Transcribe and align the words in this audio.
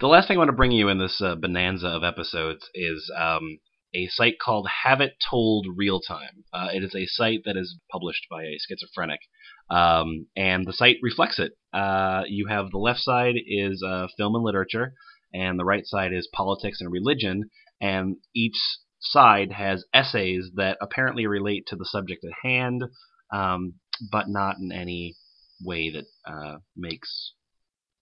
The 0.00 0.06
last 0.06 0.28
thing 0.28 0.38
I 0.38 0.38
want 0.38 0.48
to 0.48 0.56
bring 0.56 0.72
you 0.72 0.88
in 0.88 0.96
this 0.96 1.20
uh, 1.20 1.34
bonanza 1.34 1.88
of 1.88 2.02
episodes 2.02 2.70
is 2.74 3.12
um, 3.14 3.58
a 3.94 4.06
site 4.06 4.38
called 4.42 4.66
Have 4.84 5.02
It 5.02 5.12
Told 5.28 5.66
Real 5.76 6.00
Time. 6.00 6.44
Uh, 6.54 6.68
it 6.72 6.82
is 6.82 6.94
a 6.94 7.04
site 7.04 7.40
that 7.44 7.58
is 7.58 7.78
published 7.92 8.26
by 8.30 8.44
a 8.44 8.56
schizophrenic, 8.66 9.20
um, 9.68 10.28
and 10.34 10.66
the 10.66 10.72
site 10.72 10.96
reflects 11.02 11.38
it. 11.38 11.52
Uh, 11.74 12.22
you 12.26 12.46
have 12.46 12.70
the 12.70 12.78
left 12.78 13.00
side 13.00 13.34
is 13.46 13.84
uh, 13.86 14.06
film 14.16 14.34
and 14.36 14.42
literature, 14.42 14.94
and 15.34 15.58
the 15.58 15.66
right 15.66 15.84
side 15.84 16.14
is 16.14 16.30
politics 16.32 16.80
and 16.80 16.90
religion, 16.90 17.50
and 17.78 18.16
each 18.34 18.56
side 19.00 19.52
has 19.52 19.84
essays 19.92 20.48
that 20.54 20.78
apparently 20.80 21.26
relate 21.26 21.64
to 21.66 21.76
the 21.76 21.84
subject 21.84 22.24
at 22.24 22.32
hand, 22.42 22.84
um, 23.30 23.74
but 24.10 24.30
not 24.30 24.56
in 24.56 24.72
any 24.72 25.16
way 25.62 25.90
that 25.90 26.06
uh, 26.26 26.56
makes 26.74 27.34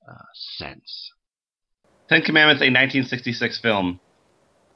uh, 0.09 0.23
sense. 0.33 1.11
Ten 2.09 2.23
Commandments, 2.23 2.63
a 2.63 2.73
1966 2.73 3.61
film. 3.61 4.01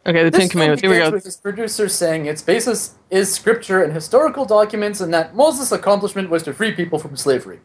Okay, 0.04 0.24
the 0.24 0.30
This 0.30 0.40
Ten 0.40 0.48
Commandments. 0.48 0.82
Here 0.82 0.90
film 0.90 0.98
we 0.98 0.98
begins 0.98 1.10
go. 1.10 1.16
With 1.16 1.26
its 1.26 1.36
producer 1.36 1.88
saying 1.88 2.26
its 2.26 2.42
basis 2.42 2.94
is 3.10 3.32
scripture 3.32 3.82
and 3.82 3.92
historical 3.92 4.44
documents, 4.44 5.00
and 5.00 5.14
that 5.14 5.34
Moses' 5.34 5.72
accomplishment 5.72 6.28
was 6.28 6.42
to 6.42 6.52
free 6.52 6.72
people 6.72 6.98
from 6.98 7.16
slavery. 7.16 7.60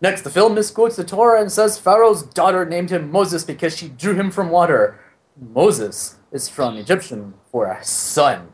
Next, 0.00 0.22
the 0.22 0.30
film 0.30 0.54
misquotes 0.54 0.96
the 0.96 1.04
Torah 1.04 1.40
and 1.40 1.52
says 1.52 1.78
Pharaoh's 1.78 2.24
daughter 2.24 2.64
named 2.64 2.90
him 2.90 3.12
Moses 3.12 3.44
because 3.44 3.76
she 3.76 3.88
drew 3.88 4.14
him 4.14 4.32
from 4.32 4.50
water. 4.50 4.98
Moses 5.40 6.16
is 6.32 6.48
from 6.48 6.76
Egyptian 6.76 7.34
for 7.52 7.66
a 7.66 7.84
son. 7.84 8.48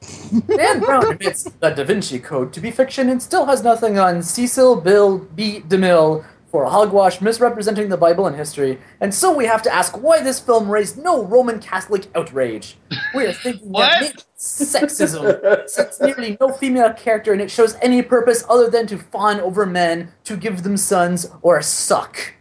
Dan 0.46 0.80
Brown 0.80 1.12
admits 1.12 1.42
the 1.42 1.70
Da 1.70 1.84
Vinci 1.84 2.18
Code 2.18 2.52
to 2.54 2.60
be 2.60 2.70
fiction 2.70 3.10
and 3.10 3.20
still 3.22 3.44
has 3.46 3.62
nothing 3.62 3.98
on 3.98 4.22
Cecil 4.22 4.80
Bill 4.80 5.18
B. 5.18 5.60
DeMille 5.60 6.24
for 6.50 6.62
a 6.64 6.70
hogwash 6.70 7.20
misrepresenting 7.20 7.88
the 7.90 7.96
Bible 7.96 8.26
and 8.26 8.34
history, 8.36 8.78
and 9.00 9.14
so 9.14 9.32
we 9.34 9.44
have 9.46 9.62
to 9.62 9.72
ask 9.74 10.00
why 10.02 10.20
this 10.22 10.40
film 10.40 10.70
raised 10.70 10.96
no 10.96 11.24
Roman 11.24 11.58
Catholic 11.60 12.06
outrage. 12.14 12.76
We 13.14 13.26
are 13.26 13.32
thinking 13.32 13.70
What? 13.70 14.00
that 14.00 14.24
sexism, 14.38 15.68
since 15.68 16.00
nearly 16.00 16.38
no 16.40 16.50
female 16.52 16.92
character 16.94 17.32
and 17.32 17.42
it 17.42 17.50
shows 17.50 17.76
any 17.82 18.00
purpose 18.02 18.44
other 18.48 18.70
than 18.70 18.86
to 18.86 18.98
fawn 18.98 19.40
over 19.40 19.66
men, 19.66 20.12
to 20.24 20.36
give 20.36 20.62
them 20.62 20.76
sons, 20.76 21.30
or 21.42 21.60
suck. 21.62 22.34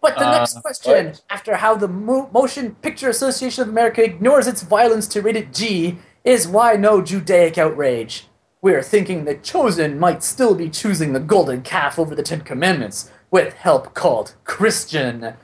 But 0.00 0.16
the 0.18 0.26
Uh, 0.28 0.38
next 0.38 0.60
question, 0.62 1.14
after 1.28 1.56
how 1.56 1.74
the 1.74 1.88
Mo- 1.88 2.30
Motion 2.32 2.76
Picture 2.76 3.08
Association 3.08 3.62
of 3.62 3.68
America 3.68 4.02
ignores 4.04 4.46
its 4.46 4.62
violence 4.62 5.06
to 5.08 5.20
rate 5.20 5.36
it 5.36 5.52
G, 5.52 5.98
is 6.24 6.46
why 6.48 6.76
no 6.76 7.02
Judaic 7.02 7.58
outrage? 7.58 8.28
We 8.62 8.74
are 8.74 8.82
thinking 8.82 9.24
that 9.24 9.42
Chosen 9.44 9.98
might 9.98 10.22
still 10.22 10.54
be 10.54 10.68
choosing 10.70 11.12
the 11.12 11.20
golden 11.20 11.62
calf 11.62 11.98
over 11.98 12.14
the 12.14 12.22
Ten 12.22 12.40
Commandments, 12.40 13.10
with 13.30 13.54
help 13.54 13.94
called 13.94 14.34
Christian. 14.44 15.34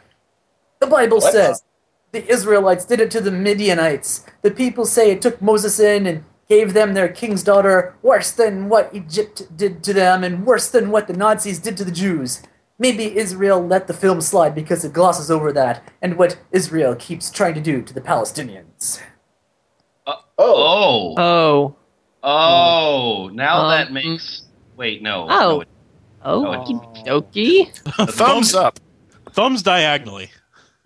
The 0.80 0.86
Bible 0.86 1.19
What? 1.19 1.32
says 1.32 1.62
the 2.12 2.27
Israelites 2.30 2.84
did 2.84 3.00
it 3.00 3.10
to 3.12 3.20
the 3.20 3.30
Midianites. 3.30 4.24
The 4.42 4.50
people 4.50 4.84
say 4.84 5.10
it 5.10 5.22
took 5.22 5.41
Moses 5.41 5.78
in 5.80 6.06
and 6.06 6.24
gave 6.48 6.74
them 6.74 6.94
their 6.94 7.08
king's 7.08 7.42
daughter, 7.42 7.94
worse 8.02 8.30
than 8.30 8.69
what 8.69 8.91
Egypt 8.94 9.56
did 9.56 9.82
to 9.84 9.92
them, 9.92 10.22
and 10.24 10.44
worse 10.44 10.69
than 10.69 10.91
what 10.91 11.06
the 11.06 11.12
Nazis 11.16 11.58
did 11.58 11.76
to 11.78 11.84
the 11.84 11.91
Jews. 11.92 12.42
Maybe 12.78 13.16
Israel 13.16 13.64
let 13.64 13.86
the 13.86 13.94
film 13.94 14.20
slide 14.20 14.54
because 14.54 14.84
it 14.84 14.92
glosses 14.92 15.30
over 15.30 15.52
that 15.52 15.82
and 16.02 16.16
what 16.19 16.38
Israel 16.50 16.94
keeps 16.97 17.30
trying 17.30 17.54
to 17.54 17.60
do 17.60 17.80
to 17.82 17.94
the 17.94 18.00
Palestinians. 18.00 19.00
Oh, 20.06 20.20
Oh, 20.38 21.14
Oh. 21.16 21.76
Oh, 22.23 23.31
now 23.33 23.62
Um, 23.65 23.70
that 23.70 23.92
makes. 23.92 24.42
Wait, 24.77 25.03
no. 25.03 25.25
Oh. 25.25 25.27
no, 25.28 25.61
it- 25.62 25.69
Oh, 26.25 26.47
Oh. 26.47 26.51
okie 26.65 27.05
dokie. 27.06 28.11
Thumbs 28.12 28.55
up. 28.55 28.78
Thumbs 29.33 29.61
diagonally. 29.62 30.31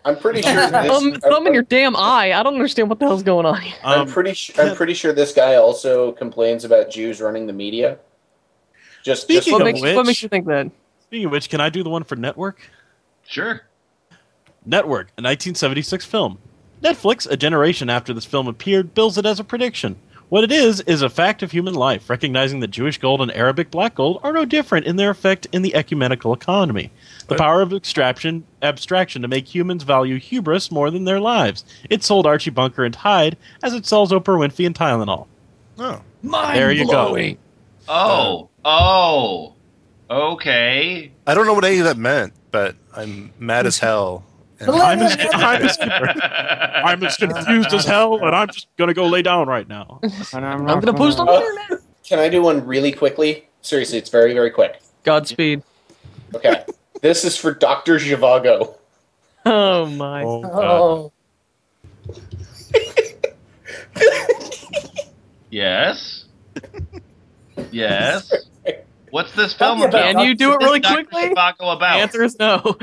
I'm 0.03 0.17
pretty 0.17 0.41
sure. 0.41 0.51
This, 0.71 0.71
Thumb, 0.71 1.19
I'm, 1.35 1.47
in 1.47 1.53
your 1.53 1.61
damn 1.63 1.95
eye. 1.95 2.33
I 2.33 2.41
don't 2.41 2.55
understand 2.55 2.89
what 2.89 2.97
the 2.97 3.05
hell's 3.05 3.21
going 3.23 3.45
on. 3.45 3.61
here. 3.61 3.75
I'm 3.83 4.01
Um, 4.01 4.07
pretty. 4.07 4.33
Sh- 4.33 4.57
I'm 4.57 4.75
pretty 4.75 4.95
sure 4.95 5.13
this 5.13 5.33
guy 5.33 5.55
also 5.55 6.13
complains 6.13 6.63
about 6.65 6.89
Jews 6.89 7.21
running 7.21 7.45
the 7.45 7.53
media. 7.53 7.99
Just, 9.03 9.27
just 9.29 9.43
Speaking 9.43 9.53
What 9.53 9.61
of 9.61 9.65
makes, 9.67 9.81
what 9.95 10.05
makes 10.07 10.23
you 10.23 10.29
think 10.29 10.47
that? 10.47 10.71
speaking 11.03 11.25
of 11.27 11.31
which, 11.31 11.49
can 11.49 11.61
I 11.61 11.69
do 11.69 11.83
the 11.83 11.89
one 11.89 12.03
for 12.03 12.15
Network? 12.15 12.59
Sure. 13.27 13.61
Network, 14.65 15.07
a 15.17 15.21
1976 15.21 16.03
film. 16.05 16.39
Netflix, 16.83 17.29
a 17.29 17.37
generation 17.37 17.89
after 17.89 18.13
this 18.13 18.25
film 18.25 18.47
appeared, 18.47 18.93
bills 18.95 19.17
it 19.17 19.25
as 19.25 19.39
a 19.39 19.43
prediction. 19.43 19.97
What 20.29 20.43
it 20.43 20.51
is 20.51 20.81
is 20.81 21.01
a 21.01 21.09
fact 21.09 21.41
of 21.41 21.51
human 21.51 21.73
life, 21.73 22.09
recognizing 22.09 22.59
that 22.59 22.67
Jewish 22.67 22.97
gold 22.97 23.21
and 23.21 23.31
Arabic 23.31 23.71
black 23.71 23.95
gold 23.95 24.19
are 24.23 24.33
no 24.33 24.43
different 24.43 24.85
in 24.85 24.97
their 24.97 25.09
effect 25.09 25.47
in 25.53 25.61
the 25.61 25.73
ecumenical 25.73 26.33
economy. 26.33 26.91
The 27.27 27.35
power 27.35 27.61
of 27.61 27.71
abstraction, 27.71 28.43
abstraction 28.61 29.21
to 29.21 29.29
make 29.29 29.53
humans 29.53 29.83
value 29.83 30.19
hubris 30.19 30.69
more 30.69 30.91
than 30.91 31.05
their 31.05 31.21
lives. 31.21 31.63
It 31.89 32.03
sold 32.03 32.27
Archie 32.27 32.49
Bunker 32.49 32.83
and 32.83 32.95
Hyde 32.95 33.37
as 33.63 33.73
it 33.73 33.85
sells 33.85 34.11
Oprah 34.11 34.37
Winfrey 34.37 34.65
and 34.65 34.75
Tylenol. 34.75 35.27
Oh. 35.79 36.01
There 36.55 36.71
you 36.73 36.85
go. 36.87 37.37
Oh, 37.87 38.49
oh, 38.65 39.53
okay. 40.09 41.11
I 41.25 41.33
don't 41.33 41.45
know 41.45 41.53
what 41.53 41.63
any 41.63 41.79
of 41.79 41.85
that 41.85 41.97
meant, 41.97 42.33
but 42.51 42.75
I'm 42.93 43.31
mad 43.39 43.65
as 43.65 43.79
hell. 43.79 44.25
And 44.59 44.71
I'm 44.71 44.99
as, 44.99 45.15
I'm 45.33 45.63
as, 45.63 45.77
I'm 45.81 47.03
as 47.03 47.17
confused 47.17 47.73
as 47.73 47.85
hell, 47.85 48.17
and 48.25 48.35
I'm 48.35 48.47
just 48.47 48.67
gonna 48.77 48.93
go 48.93 49.05
lay 49.07 49.21
down 49.21 49.47
right 49.47 49.67
now. 49.67 49.99
I'm 50.33 50.65
gonna 50.65 50.93
post 50.93 51.19
on 51.19 51.27
the 51.27 51.33
internet. 51.33 51.81
Can 52.03 52.19
I 52.19 52.29
do 52.29 52.41
one 52.41 52.65
really 52.65 52.91
quickly? 52.91 53.47
Seriously, 53.61 53.97
it's 53.97 54.09
very, 54.09 54.33
very 54.33 54.49
quick. 54.49 54.81
Godspeed. 55.03 55.61
Okay. 56.33 56.63
this 57.01 57.23
is 57.23 57.37
for 57.37 57.53
Dr. 57.53 57.95
Zhivago. 57.97 58.75
Oh 59.49 59.85
my. 59.85 60.23
Oh, 60.25 60.41
God. 60.41 61.11
Yes. 65.49 66.25
Yes. 67.71 68.33
What's 69.11 69.31
this 69.33 69.53
film 69.53 69.81
about 69.81 69.89
about? 69.89 70.15
Can 70.15 70.27
you 70.27 70.35
do 70.35 70.49
it 70.51 70.55
What's 70.55 70.65
really 70.65 70.79
Dr. 70.81 71.05
quickly? 71.05 71.29
Zhivago 71.29 71.75
about? 71.75 71.79
The 71.79 72.01
answer 72.01 72.23
is 72.23 72.37
no. 72.37 72.77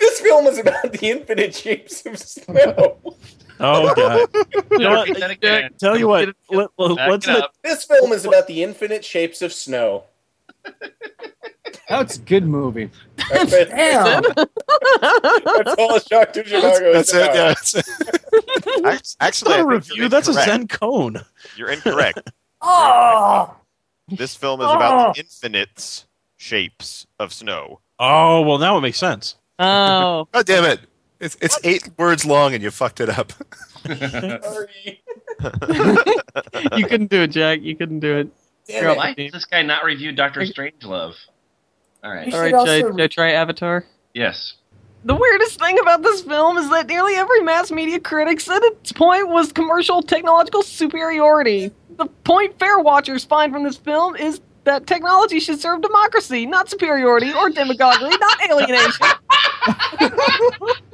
This 0.00 0.20
film 0.20 0.46
is 0.46 0.58
about 0.58 0.92
the 0.92 1.10
infinite 1.10 1.54
shapes 1.54 2.04
of 2.06 2.18
snow. 2.18 2.96
Oh 3.60 3.94
god! 3.94 4.28
You 4.70 4.78
know 4.78 4.90
what? 4.90 5.08
Repeat 5.08 5.20
that 5.20 5.30
again. 5.30 5.70
Tell 5.78 5.98
you 5.98 6.08
what, 6.08 6.34
let, 6.50 6.70
Back 6.78 7.10
us 7.10 7.26
let, 7.26 7.50
this 7.62 7.84
film 7.84 8.12
is 8.12 8.24
about 8.24 8.46
the 8.46 8.62
infinite 8.62 9.04
shapes 9.04 9.42
of 9.42 9.52
snow. 9.52 10.04
That's 11.88 12.16
a 12.16 12.20
good 12.20 12.44
movie. 12.44 12.90
That's, 13.30 13.52
it. 13.52 13.68
damn. 13.68 14.22
That's 14.22 15.74
all 15.78 15.98
Dr. 16.08 16.44
Zhivago 16.44 16.92
that's 16.92 17.08
is 17.10 17.14
it. 17.14 17.34
Yeah, 17.34 17.48
that's 17.48 17.74
it. 17.74 18.86
Ac- 18.86 19.16
Actually, 19.20 19.50
not 19.50 19.58
I 19.58 19.62
a 19.62 19.66
review. 19.66 20.08
That's 20.08 20.28
a. 20.28 20.32
Zen 20.32 20.68
koan. 20.68 21.24
You're 21.56 21.70
incorrect. 21.70 22.30
Oh, 22.62 23.56
This 24.08 24.34
film 24.34 24.60
is 24.60 24.66
about 24.66 25.14
the 25.14 25.20
ah. 25.20 25.24
infinite 25.24 26.04
shapes 26.36 27.06
of 27.18 27.32
snow. 27.32 27.80
Oh 27.98 28.42
well, 28.42 28.58
now 28.58 28.76
it 28.76 28.82
makes 28.82 28.98
sense. 28.98 29.36
Oh. 29.60 30.26
God 30.26 30.28
oh, 30.34 30.42
damn 30.42 30.64
it! 30.64 30.80
It's 31.20 31.36
it's 31.40 31.58
eight 31.64 31.88
words 31.98 32.24
long, 32.24 32.54
and 32.54 32.62
you 32.62 32.70
fucked 32.70 33.00
it 33.00 33.10
up. 33.10 33.32
Sorry. 33.86 35.02
you 36.76 36.86
couldn't 36.86 37.10
do 37.10 37.22
it, 37.22 37.28
Jack. 37.28 37.60
You 37.62 37.76
couldn't 37.76 38.00
do 38.00 38.18
it. 38.18 38.28
Damn 38.66 38.90
it. 38.90 38.96
Why 38.96 39.14
does 39.14 39.32
this 39.32 39.44
guy 39.44 39.62
not 39.62 39.84
review 39.84 40.12
Doctor 40.12 40.40
Strangelove? 40.40 41.14
All 42.02 42.10
right. 42.10 42.32
All 42.32 42.40
right, 42.40 42.50
should 42.50 42.50
should 42.50 42.54
I, 42.54 42.58
also- 42.58 42.90
should 42.92 43.00
I 43.00 43.06
try 43.08 43.32
Avatar? 43.32 43.84
Yes. 44.14 44.54
The 45.04 45.14
weirdest 45.14 45.58
thing 45.58 45.78
about 45.78 46.02
this 46.02 46.20
film 46.22 46.58
is 46.58 46.68
that 46.70 46.86
nearly 46.86 47.14
every 47.14 47.40
mass 47.40 47.70
media 47.70 47.98
critic 48.00 48.38
said 48.38 48.60
its 48.62 48.92
point 48.92 49.28
was 49.28 49.50
commercial 49.50 50.02
technological 50.02 50.62
superiority. 50.62 51.70
The 51.96 52.04
point 52.06 52.58
fair 52.58 52.78
watchers 52.78 53.24
find 53.24 53.50
from 53.50 53.64
this 53.64 53.78
film 53.78 54.14
is 54.16 54.40
that 54.70 54.86
technology 54.86 55.40
should 55.40 55.60
serve 55.60 55.82
democracy, 55.82 56.46
not 56.46 56.70
superiority 56.70 57.32
or 57.32 57.50
demagoguery, 57.50 58.16
not 58.18 58.38
alienation. 58.50 59.06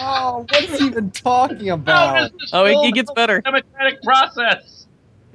Oh, 0.00 0.46
what 0.48 0.62
is 0.62 0.78
he 0.78 0.86
even 0.86 1.10
talking 1.10 1.70
about? 1.70 2.30
does 2.38 2.50
Oh, 2.52 2.64
it, 2.64 2.76
it 2.88 2.94
gets 2.94 3.10
better. 3.12 3.40
democratic 3.40 4.00
process? 4.02 4.86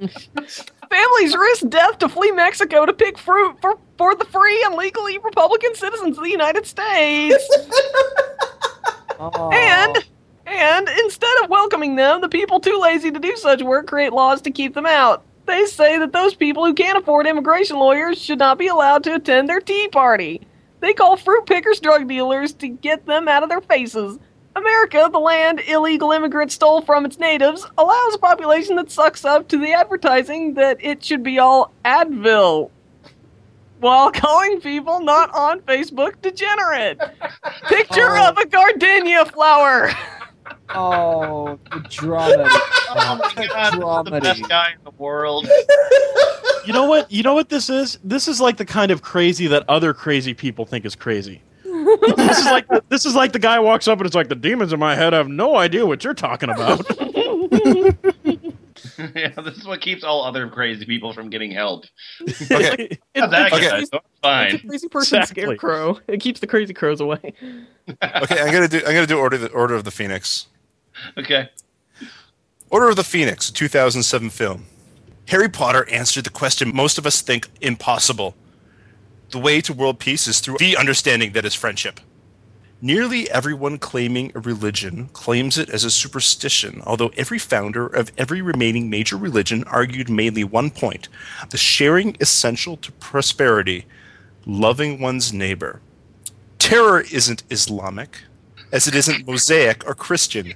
Families 0.90 1.36
risk 1.36 1.68
death 1.68 1.98
to 1.98 2.08
flee 2.08 2.30
Mexico 2.32 2.86
to 2.86 2.92
pick 2.92 3.18
fruit 3.18 3.56
for, 3.60 3.78
for 3.98 4.14
the 4.14 4.24
free 4.26 4.62
and 4.64 4.74
legally 4.74 5.18
Republican 5.18 5.74
citizens 5.74 6.16
of 6.16 6.24
the 6.24 6.30
United 6.30 6.66
States. 6.66 7.44
Oh. 9.20 9.48
And 9.52 10.04
and 10.46 10.88
instead 10.88 11.30
of 11.44 11.48
welcoming 11.48 11.94
them, 11.94 12.20
the 12.20 12.28
people 12.28 12.58
too 12.58 12.78
lazy 12.82 13.12
to 13.12 13.18
do 13.20 13.36
such 13.36 13.62
work 13.62 13.86
create 13.86 14.12
laws 14.12 14.40
to 14.42 14.50
keep 14.50 14.74
them 14.74 14.86
out. 14.86 15.22
They 15.46 15.66
say 15.66 15.98
that 15.98 16.12
those 16.12 16.34
people 16.34 16.64
who 16.64 16.74
can't 16.74 16.98
afford 16.98 17.26
immigration 17.26 17.76
lawyers 17.78 18.20
should 18.20 18.38
not 18.38 18.58
be 18.58 18.68
allowed 18.68 19.04
to 19.04 19.14
attend 19.14 19.48
their 19.48 19.60
tea 19.60 19.88
party. 19.88 20.40
They 20.80 20.92
call 20.94 21.16
fruit 21.16 21.46
pickers 21.46 21.80
drug 21.80 22.08
dealers 22.08 22.52
to 22.54 22.68
get 22.68 23.06
them 23.06 23.28
out 23.28 23.42
of 23.42 23.48
their 23.48 23.60
faces. 23.60 24.18
America, 24.56 25.08
the 25.10 25.18
land 25.18 25.60
illegal 25.66 26.12
immigrants 26.12 26.54
stole 26.54 26.80
from 26.82 27.04
its 27.04 27.18
natives, 27.18 27.66
allows 27.76 28.14
a 28.14 28.18
population 28.18 28.76
that 28.76 28.90
sucks 28.90 29.24
up 29.24 29.48
to 29.48 29.58
the 29.58 29.72
advertising 29.72 30.54
that 30.54 30.78
it 30.82 31.02
should 31.04 31.22
be 31.22 31.38
all 31.38 31.72
Advil. 31.84 32.70
while 33.80 34.10
calling 34.12 34.60
people 34.60 35.00
not 35.00 35.34
on 35.34 35.60
Facebook 35.62 36.14
degenerate. 36.22 36.98
Picture 37.68 38.16
Oh. 38.16 38.28
of 38.28 38.38
a 38.38 38.46
gardenia 38.46 39.24
flower. 39.26 39.90
Oh, 40.70 41.58
the 41.70 41.80
dramedy. 41.80 42.48
Oh 42.96 43.16
my 43.16 43.46
god, 43.48 43.72
this 43.72 43.80
is 43.80 44.12
the 44.12 44.20
best 44.20 44.48
guy 44.48 44.68
in 44.70 44.84
the 44.84 44.92
world. 45.02 45.48
You 46.64 46.72
know 46.72 46.84
what? 46.84 47.10
You 47.10 47.24
know 47.24 47.34
what 47.34 47.48
this 47.48 47.68
is? 47.68 47.98
This 48.04 48.28
is 48.28 48.40
like 48.40 48.56
the 48.56 48.64
kind 48.64 48.92
of 48.92 49.02
crazy 49.02 49.48
that 49.48 49.64
other 49.68 49.92
crazy 49.92 50.32
people 50.32 50.64
think 50.64 50.84
is 50.84 50.94
crazy. 50.94 51.42
this 51.64 52.38
is 52.38 52.44
like 52.44 52.66
this 52.88 53.04
is 53.04 53.16
like 53.16 53.32
the 53.32 53.40
guy 53.40 53.58
walks 53.58 53.88
up 53.88 53.98
and 53.98 54.06
it's 54.06 54.14
like 54.14 54.28
the 54.28 54.36
demons 54.36 54.72
in 54.72 54.78
my 54.78 54.94
head 54.94 55.12
I 55.12 55.16
have 55.16 55.28
no 55.28 55.56
idea 55.56 55.84
what 55.86 56.04
you're 56.04 56.14
talking 56.14 56.50
about. 56.50 56.86
yeah, 59.14 59.28
this 59.42 59.56
is 59.56 59.66
what 59.66 59.80
keeps 59.80 60.04
all 60.04 60.24
other 60.24 60.48
crazy 60.48 60.84
people 60.86 61.12
from 61.12 61.30
getting 61.30 61.50
help. 61.50 61.84
Okay. 62.50 62.98
How's 63.14 63.30
that 63.30 63.52
Okay. 63.52 63.68
guy? 63.68 63.68
So 63.70 63.76
it's 63.76 63.82
It's 63.82 63.92
a 63.94 64.00
fine. 64.22 64.58
crazy 64.68 64.88
person 64.88 65.20
Exactly. 65.20 65.42
scarecrow. 65.44 66.00
It 66.08 66.20
keeps 66.20 66.40
the 66.40 66.46
crazy 66.46 66.74
crows 66.74 67.00
away. 67.00 67.34
Okay, 67.86 68.40
I'm 68.40 68.50
gonna 68.50 68.66
do. 68.66 68.78
I'm 68.78 68.94
gonna 68.94 69.06
do 69.06 69.18
Order 69.18 69.36
of 69.36 69.42
the 69.42 69.50
Order 69.50 69.74
of 69.74 69.84
the 69.84 69.90
Phoenix. 69.90 70.46
Okay. 71.18 71.50
Order 72.70 72.88
of 72.88 72.96
the 72.96 73.04
Phoenix, 73.04 73.50
a 73.50 73.52
2007 73.52 74.30
film. 74.30 74.64
Harry 75.28 75.50
Potter 75.50 75.86
answered 75.90 76.24
the 76.24 76.30
question 76.30 76.74
most 76.74 76.96
of 76.96 77.04
us 77.04 77.20
think 77.20 77.46
impossible. 77.60 78.34
The 79.32 79.38
way 79.38 79.60
to 79.60 79.74
world 79.74 79.98
peace 79.98 80.26
is 80.26 80.40
through 80.40 80.56
the 80.60 80.78
understanding 80.78 81.32
that 81.32 81.44
is 81.44 81.52
friendship. 81.54 82.00
Nearly 82.80 83.30
everyone 83.30 83.78
claiming 83.78 84.32
a 84.34 84.40
religion 84.40 85.08
claims 85.12 85.56
it 85.56 85.70
as 85.70 85.84
a 85.84 85.90
superstition, 85.90 86.82
although 86.84 87.12
every 87.16 87.38
founder 87.38 87.86
of 87.86 88.12
every 88.18 88.42
remaining 88.42 88.90
major 88.90 89.16
religion 89.16 89.64
argued 89.64 90.10
mainly 90.10 90.44
one 90.44 90.70
point 90.70 91.08
the 91.50 91.56
sharing 91.56 92.16
essential 92.20 92.76
to 92.78 92.92
prosperity, 92.92 93.86
loving 94.44 95.00
one's 95.00 95.32
neighbor. 95.32 95.80
Terror 96.58 97.00
isn't 97.12 97.44
Islamic, 97.48 98.22
as 98.74 98.86
it 98.86 98.94
isn't 98.94 99.26
Mosaic 99.26 99.86
or 99.88 99.94
Christian. 99.94 100.52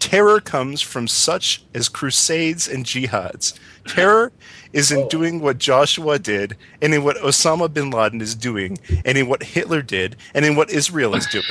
Terror 0.00 0.40
comes 0.40 0.80
from 0.80 1.06
such 1.06 1.64
as 1.74 1.88
crusades 1.88 2.66
and 2.68 2.84
jihads. 2.84 3.58
Terror 3.86 4.32
is 4.72 4.90
in 4.90 4.98
Oh. 5.04 5.08
doing 5.08 5.40
what 5.40 5.58
Joshua 5.58 6.18
did, 6.18 6.56
and 6.82 6.92
in 6.92 7.04
what 7.04 7.16
Osama 7.18 7.72
bin 7.72 7.90
Laden 7.90 8.20
is 8.20 8.34
doing, 8.34 8.78
and 9.04 9.16
in 9.16 9.28
what 9.28 9.42
Hitler 9.42 9.80
did, 9.82 10.16
and 10.34 10.44
in 10.44 10.56
what 10.56 10.70
Israel 10.70 11.14
is 11.14 11.26
doing. 11.26 11.44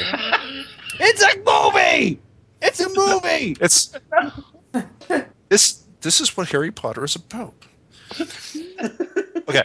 It's 0.99 1.21
a 1.23 1.37
movie. 1.45 2.19
It's 2.61 2.79
a 2.79 2.89
movie. 2.89 3.55
It's 3.61 3.91
this. 5.49 5.83
This 6.01 6.21
is 6.21 6.35
what 6.37 6.49
Harry 6.49 6.71
Potter 6.71 7.03
is 7.05 7.15
about. 7.15 7.53
Okay, 9.49 9.63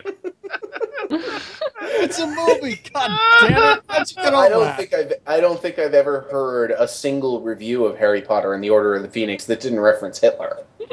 It's 1.95 2.19
a 2.19 2.27
movie. 2.27 2.81
God 2.93 3.21
damn 3.41 3.79
it! 3.79 3.83
How'd 3.89 4.11
you 4.11 4.17
get 4.17 4.35
I 4.35 4.49
don't 4.49 4.65
that? 4.65 4.77
think 4.77 4.95
I've 4.95 5.13
I 5.27 5.41
don't 5.41 5.61
think 5.61 5.79
I've 5.79 5.95
ever 5.95 6.23
heard 6.31 6.73
a 6.73 6.89
single 6.89 7.41
review 7.43 7.85
of 7.87 7.99
Harry 7.99 8.23
Potter 8.23 8.55
and 8.55 8.63
the 8.65 8.71
Order 8.71 8.95
of 8.97 9.03
the 9.03 9.09
Phoenix 9.09 9.45
that 9.47 9.61
didn't 9.61 9.81
reference 9.81 10.19
Hitler. 10.21 10.65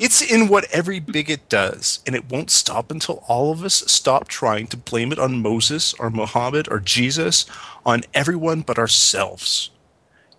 it's 0.00 0.22
in 0.22 0.48
what 0.48 0.66
every 0.72 1.00
bigot 1.00 1.48
does, 1.48 2.00
and 2.06 2.14
it 2.14 2.30
won't 2.30 2.50
stop 2.50 2.90
until 2.90 3.24
all 3.28 3.52
of 3.52 3.64
us 3.64 3.74
stop 3.86 4.28
trying 4.28 4.66
to 4.68 4.76
blame 4.76 5.12
it 5.12 5.18
on 5.18 5.42
Moses 5.42 5.94
or 5.94 6.10
Muhammad 6.10 6.68
or 6.70 6.80
Jesus, 6.80 7.46
on 7.84 8.02
everyone 8.14 8.62
but 8.62 8.78
ourselves. 8.78 9.70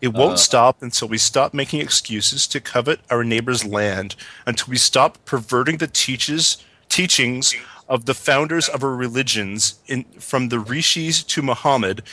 It 0.02 0.10
won't 0.10 0.34
Uh. 0.34 0.38
stop 0.38 0.82
until 0.82 1.08
we 1.08 1.18
stop 1.18 1.54
making 1.54 1.82
excuses 1.82 2.48
to 2.48 2.60
covet 2.62 3.00
our 3.10 3.24
neighbor's 3.24 3.66
land, 3.66 4.16
until 4.46 4.68
we 4.72 4.78
stop 4.78 5.18
perverting 5.26 5.78
the 5.78 5.88
teaches, 5.88 6.58
teachings 6.90 7.56
of 7.89 8.06
the 8.06 8.13
founders 8.13 8.68
of 8.69 8.84
our 8.84 8.95
religions, 8.95 9.80
in, 9.88 10.04
from 10.19 10.50
the 10.50 10.60
rishis 10.60 11.24
to 11.24 11.42
Muhammad, 11.42 12.04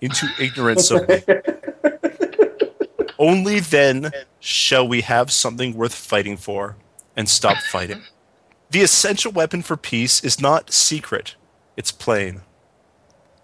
into 0.00 0.26
ignorance 0.40 0.90
of 0.90 1.06
them. 1.06 1.22
Only 3.18 3.60
then 3.60 4.12
shall 4.40 4.86
we 4.86 5.00
have 5.02 5.32
something 5.32 5.74
worth 5.74 5.94
fighting 5.94 6.36
for 6.36 6.76
and 7.16 7.28
stop 7.28 7.56
fighting. 7.58 8.02
The 8.70 8.82
essential 8.82 9.32
weapon 9.32 9.62
for 9.62 9.76
peace 9.76 10.22
is 10.22 10.40
not 10.40 10.72
secret, 10.72 11.34
it's 11.76 11.90
plain. 11.90 12.42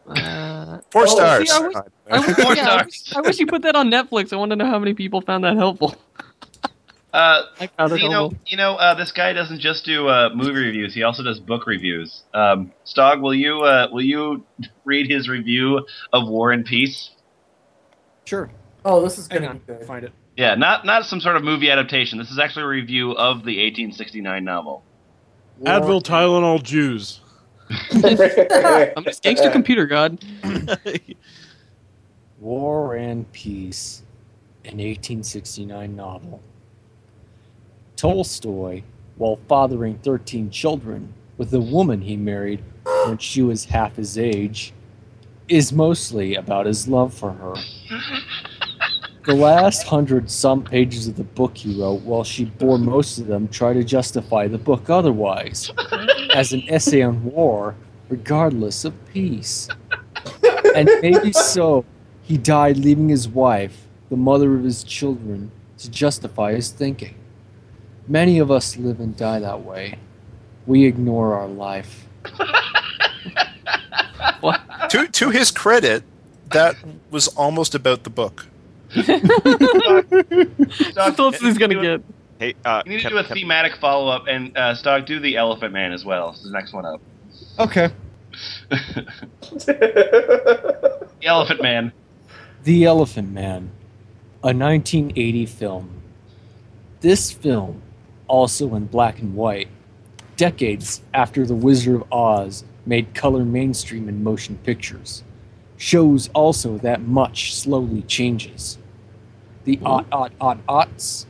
Uh, 0.06 0.78
Four 0.90 1.02
Oh, 1.04 1.06
stars. 1.06 1.50
see, 1.50 1.56
I 1.56 1.66
wish- 1.66 1.76
I 2.10 2.19
wish, 2.20 2.37
Four 2.37 2.54
yeah, 2.54 2.69
I 2.69 2.84
wish- 2.84 3.00
stars. 3.00 3.12
I 3.16 3.20
wish 3.28 3.38
you 3.40 3.46
put 3.46 3.62
that 3.62 3.75
on 3.75 3.90
Netflix. 3.90 4.32
I 4.32 4.37
want 4.37 4.50
to 4.50 4.56
know 4.56 4.66
how 4.66 4.78
many 4.78 4.94
people 4.94 5.20
found 5.22 5.42
that 5.44 5.56
helpful. 5.56 5.96
Uh, 7.14 7.43
so 7.87 7.94
you 7.94 8.08
know, 8.08 8.32
you 8.44 8.56
know, 8.56 8.75
uh, 8.75 8.93
this 8.94 9.12
guy 9.12 9.32
doesn't 9.32 9.61
just 9.61 9.84
do 9.84 10.08
uh, 10.08 10.31
movie 10.34 10.64
reviews; 10.64 10.93
he 10.93 11.05
also 11.05 11.22
does 11.22 11.38
book 11.38 11.64
reviews. 11.64 12.25
Um, 12.34 12.72
Stog, 12.84 13.20
will 13.20 13.32
you 13.32 13.61
uh, 13.61 13.87
will 13.93 14.02
you 14.02 14.44
read 14.84 15.08
his 15.08 15.28
review 15.28 15.87
of 16.12 16.26
War 16.26 16.50
and 16.50 16.64
Peace? 16.66 17.11
Sure. 18.25 18.50
Oh, 18.84 19.00
this 19.00 19.16
is 19.16 19.28
Hang 19.28 19.43
gonna 19.43 19.61
good. 19.64 19.87
Find 19.87 20.05
it. 20.05 20.12
Yeah, 20.37 20.56
not 20.56 20.84
not 20.84 21.06
some 21.06 21.20
sort 21.20 21.37
of 21.37 21.44
movie 21.44 21.70
adaptation. 21.70 22.19
This 22.19 22.32
is 22.32 22.40
actually 22.40 22.64
a 22.64 22.69
review 22.69 23.12
of 23.12 23.44
the 23.44 23.62
1869 23.62 24.43
novel. 24.43 24.82
Advil, 25.62 26.02
Tylenol, 26.02 26.61
Jews. 26.61 27.20
I'm 28.96 29.05
just 29.05 29.22
gangster 29.22 29.50
computer 29.50 29.87
god. 29.87 30.19
War 32.40 32.96
and 32.96 33.31
Peace, 33.31 34.02
an 34.64 34.78
1869 34.78 35.94
novel. 35.94 36.43
Tolstoy, 37.96 38.82
while 39.17 39.38
fathering 39.49 39.99
13 39.99 40.50
children 40.50 41.12
with 41.37 41.52
a 41.55 41.61
woman 41.61 42.00
he 42.00 42.17
married 42.17 42.62
when 43.06 43.19
she 43.19 43.43
was 43.43 43.67
half 43.67 43.96
his 43.96 44.19
age, 44.19 44.73
is 45.49 45.73
mostly 45.73 46.35
about 46.35 46.67
his 46.67 46.88
love 46.88 47.12
for 47.12 47.32
her. 47.32 47.55
The 49.26 49.35
last 49.35 49.87
hundred 49.87 50.31
some 50.31 50.62
pages 50.62 51.08
of 51.08 51.17
the 51.17 51.25
book 51.25 51.56
he 51.56 51.81
wrote, 51.81 52.02
while 52.02 52.25
she 52.25 52.44
bore 52.44 52.79
most 52.79 53.19
of 53.19 53.26
them, 53.26 53.49
try 53.49 53.73
to 53.73 53.82
justify 53.82 54.49
the 54.49 54.58
book 54.58 54.90
otherwise, 54.90 55.70
as 56.35 56.52
an 56.52 56.62
essay 56.69 57.02
on 57.02 57.25
war, 57.25 57.75
regardless 58.08 58.85
of 58.85 58.93
peace. 59.12 59.69
And 60.75 60.90
maybe 61.00 61.32
so, 61.32 61.85
he 62.23 62.37
died 62.37 62.76
leaving 62.76 63.08
his 63.08 63.29
wife, 63.29 63.87
the 64.11 64.17
mother 64.17 64.55
of 64.55 64.64
his 64.64 64.85
children, 64.85 65.50
to 65.79 65.90
justify 65.90 66.55
his 66.55 66.70
thinking. 66.70 67.14
Many 68.08 68.38
of 68.38 68.50
us 68.50 68.76
live 68.76 69.00
and 69.00 69.16
die 69.16 69.38
that 69.40 69.62
way. 69.62 69.98
We 70.66 70.84
ignore 70.84 71.34
our 71.34 71.48
life. 71.48 72.06
to, 74.90 75.08
to 75.10 75.30
his 75.30 75.50
credit, 75.50 76.02
that 76.50 76.76
was 77.10 77.28
almost 77.28 77.74
about 77.74 78.04
the 78.04 78.10
book. 78.10 78.46
That's 78.94 79.08
what 81.18 81.34
he's 81.37 81.58
gonna 81.58 81.80
get. 81.80 82.02
Hey, 82.38 82.54
uh, 82.64 82.82
You 82.84 82.90
need 82.92 82.96
to 82.99 83.02
can- 83.02 83.12
do 83.12 83.18
a 83.18 83.25
can- 83.25 83.37
thematic 83.37 83.76
follow 83.76 84.08
up, 84.08 84.26
and 84.28 84.56
uh, 84.56 84.75
Stog, 84.75 85.06
do 85.06 85.20
the 85.20 85.37
Elephant 85.37 85.73
Man 85.73 85.92
as 85.92 86.04
well. 86.04 86.32
This 86.32 86.40
is 86.40 86.46
the 86.46 86.52
next 86.52 86.73
one 86.73 86.84
up. 86.84 87.00
Okay. 87.58 87.90
The 89.66 91.06
Elephant 91.30 91.62
Man. 91.62 91.92
The 92.64 92.84
Elephant 92.84 93.30
Man, 93.32 93.70
a 94.42 94.52
1980 94.52 95.46
film. 95.46 96.02
This 97.00 97.30
film, 97.30 97.80
also 98.28 98.75
in 98.75 98.87
black 98.87 99.21
and 99.21 99.35
white, 99.35 99.69
decades 100.37 101.02
after 101.12 101.45
The 101.47 101.54
Wizard 101.54 101.97
of 101.97 102.12
Oz 102.12 102.64
made 102.87 103.14
color 103.14 103.45
mainstream 103.45 104.09
in 104.09 104.23
motion 104.23 104.59
pictures, 104.64 105.25
shows 105.76 106.31
also 106.35 106.78
that 106.78 107.02
much 107.02 107.54
slowly 107.54 108.02
changes. 108.02 108.78
The 109.64 109.78
ot 109.85 110.07
ot 110.12 110.33
ot 110.40 110.59
ots. 110.66 111.26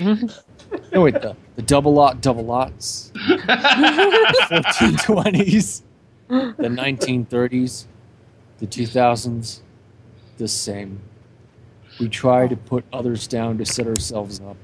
no, 0.00 1.00
wait, 1.00 1.14
the, 1.14 1.34
the 1.56 1.62
double 1.62 1.98
ot 1.98 2.20
double 2.20 2.44
ots. 2.46 3.10
1420s, 3.14 5.82
the 6.28 6.68
1930s, 6.68 7.86
the 8.58 8.66
2000s, 8.66 9.60
the 10.38 10.48
same. 10.48 11.00
We 12.00 12.08
try 12.08 12.48
to 12.48 12.56
put 12.56 12.84
others 12.92 13.28
down 13.28 13.56
to 13.58 13.64
set 13.64 13.86
ourselves 13.86 14.40
up, 14.40 14.56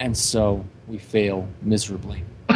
and 0.00 0.16
so 0.16 0.64
we 0.88 0.98
fail 0.98 1.48
miserably. 1.62 2.24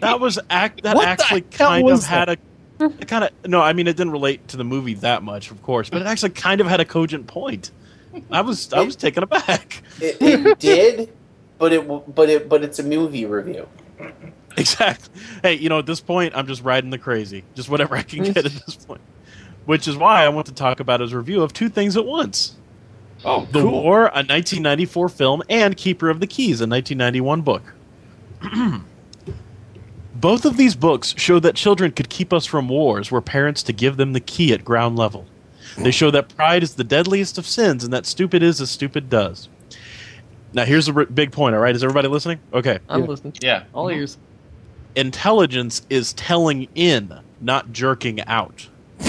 That 0.00 0.20
was 0.20 0.38
act. 0.50 0.82
That 0.82 0.96
What 0.96 1.08
actually 1.08 1.42
kind 1.42 1.88
of 1.88 2.04
had 2.04 2.28
a. 2.28 2.36
It 2.80 3.08
kind 3.08 3.24
of 3.24 3.30
no, 3.46 3.60
I 3.60 3.72
mean 3.72 3.88
it 3.88 3.96
didn't 3.96 4.12
relate 4.12 4.46
to 4.48 4.56
the 4.56 4.64
movie 4.64 4.94
that 4.94 5.22
much, 5.22 5.50
of 5.50 5.62
course, 5.62 5.90
but 5.90 6.00
it 6.00 6.06
actually 6.06 6.30
kind 6.30 6.60
of 6.60 6.68
had 6.68 6.80
a 6.80 6.84
cogent 6.84 7.26
point. 7.26 7.72
I 8.30 8.40
was 8.40 8.72
I 8.72 8.82
was 8.82 8.94
taken 8.96 9.22
aback. 9.22 9.82
It, 10.00 10.16
it 10.20 10.58
did, 10.60 11.12
but 11.58 11.72
it 11.72 12.14
but 12.14 12.30
it 12.30 12.48
but 12.48 12.62
it's 12.62 12.78
a 12.78 12.84
movie 12.84 13.26
review. 13.26 13.68
Exactly. 14.56 15.20
Hey, 15.42 15.54
you 15.54 15.68
know, 15.68 15.80
at 15.80 15.86
this 15.86 16.00
point, 16.00 16.34
I'm 16.36 16.46
just 16.46 16.62
riding 16.62 16.90
the 16.90 16.98
crazy, 16.98 17.44
just 17.54 17.68
whatever 17.68 17.96
I 17.96 18.02
can 18.02 18.24
get 18.24 18.38
at 18.38 18.44
this 18.44 18.76
point. 18.76 19.00
Which 19.66 19.86
is 19.86 19.96
why 19.96 20.24
I 20.24 20.28
want 20.28 20.46
to 20.46 20.54
talk 20.54 20.80
about 20.80 21.00
his 21.00 21.12
review 21.12 21.42
of 21.42 21.52
two 21.52 21.68
things 21.68 21.96
at 21.96 22.04
once: 22.04 22.56
Oh, 23.24 23.46
The 23.50 23.66
War, 23.66 24.02
a 24.02 24.22
1994 24.22 25.08
film, 25.08 25.42
and 25.48 25.76
Keeper 25.76 26.08
of 26.08 26.20
the 26.20 26.26
Keys, 26.26 26.60
a 26.60 26.66
1991 26.66 27.42
book. 27.42 27.62
Both 30.14 30.44
of 30.44 30.56
these 30.56 30.74
books 30.74 31.14
show 31.16 31.38
that 31.40 31.54
children 31.54 31.92
could 31.92 32.08
keep 32.08 32.32
us 32.32 32.46
from 32.46 32.68
wars 32.68 33.10
were 33.10 33.20
parents 33.20 33.62
to 33.64 33.72
give 33.72 33.96
them 33.96 34.12
the 34.12 34.20
key 34.20 34.52
at 34.52 34.64
ground 34.64 34.96
level. 34.96 35.26
They 35.76 35.90
show 35.90 36.10
that 36.10 36.34
pride 36.34 36.62
is 36.62 36.74
the 36.74 36.84
deadliest 36.84 37.38
of 37.38 37.46
sins 37.46 37.84
and 37.84 37.92
that 37.92 38.06
stupid 38.06 38.42
is 38.42 38.60
as 38.60 38.70
stupid 38.70 39.10
does. 39.10 39.48
Now, 40.52 40.64
here's 40.64 40.88
a 40.88 40.94
r- 40.94 41.06
big 41.06 41.30
point, 41.30 41.54
all 41.54 41.60
right? 41.60 41.76
Is 41.76 41.84
everybody 41.84 42.08
listening? 42.08 42.40
Okay. 42.52 42.78
I'm 42.88 43.02
Yeah. 43.02 43.06
listening. 43.06 43.32
Yeah. 43.40 43.64
All 43.74 43.86
mm-hmm. 43.86 44.00
ears. 44.00 44.18
Intelligence 44.96 45.82
is 45.90 46.14
telling 46.14 46.66
in, 46.74 47.12
not 47.40 47.72
jerking 47.72 48.20
out. 48.22 48.68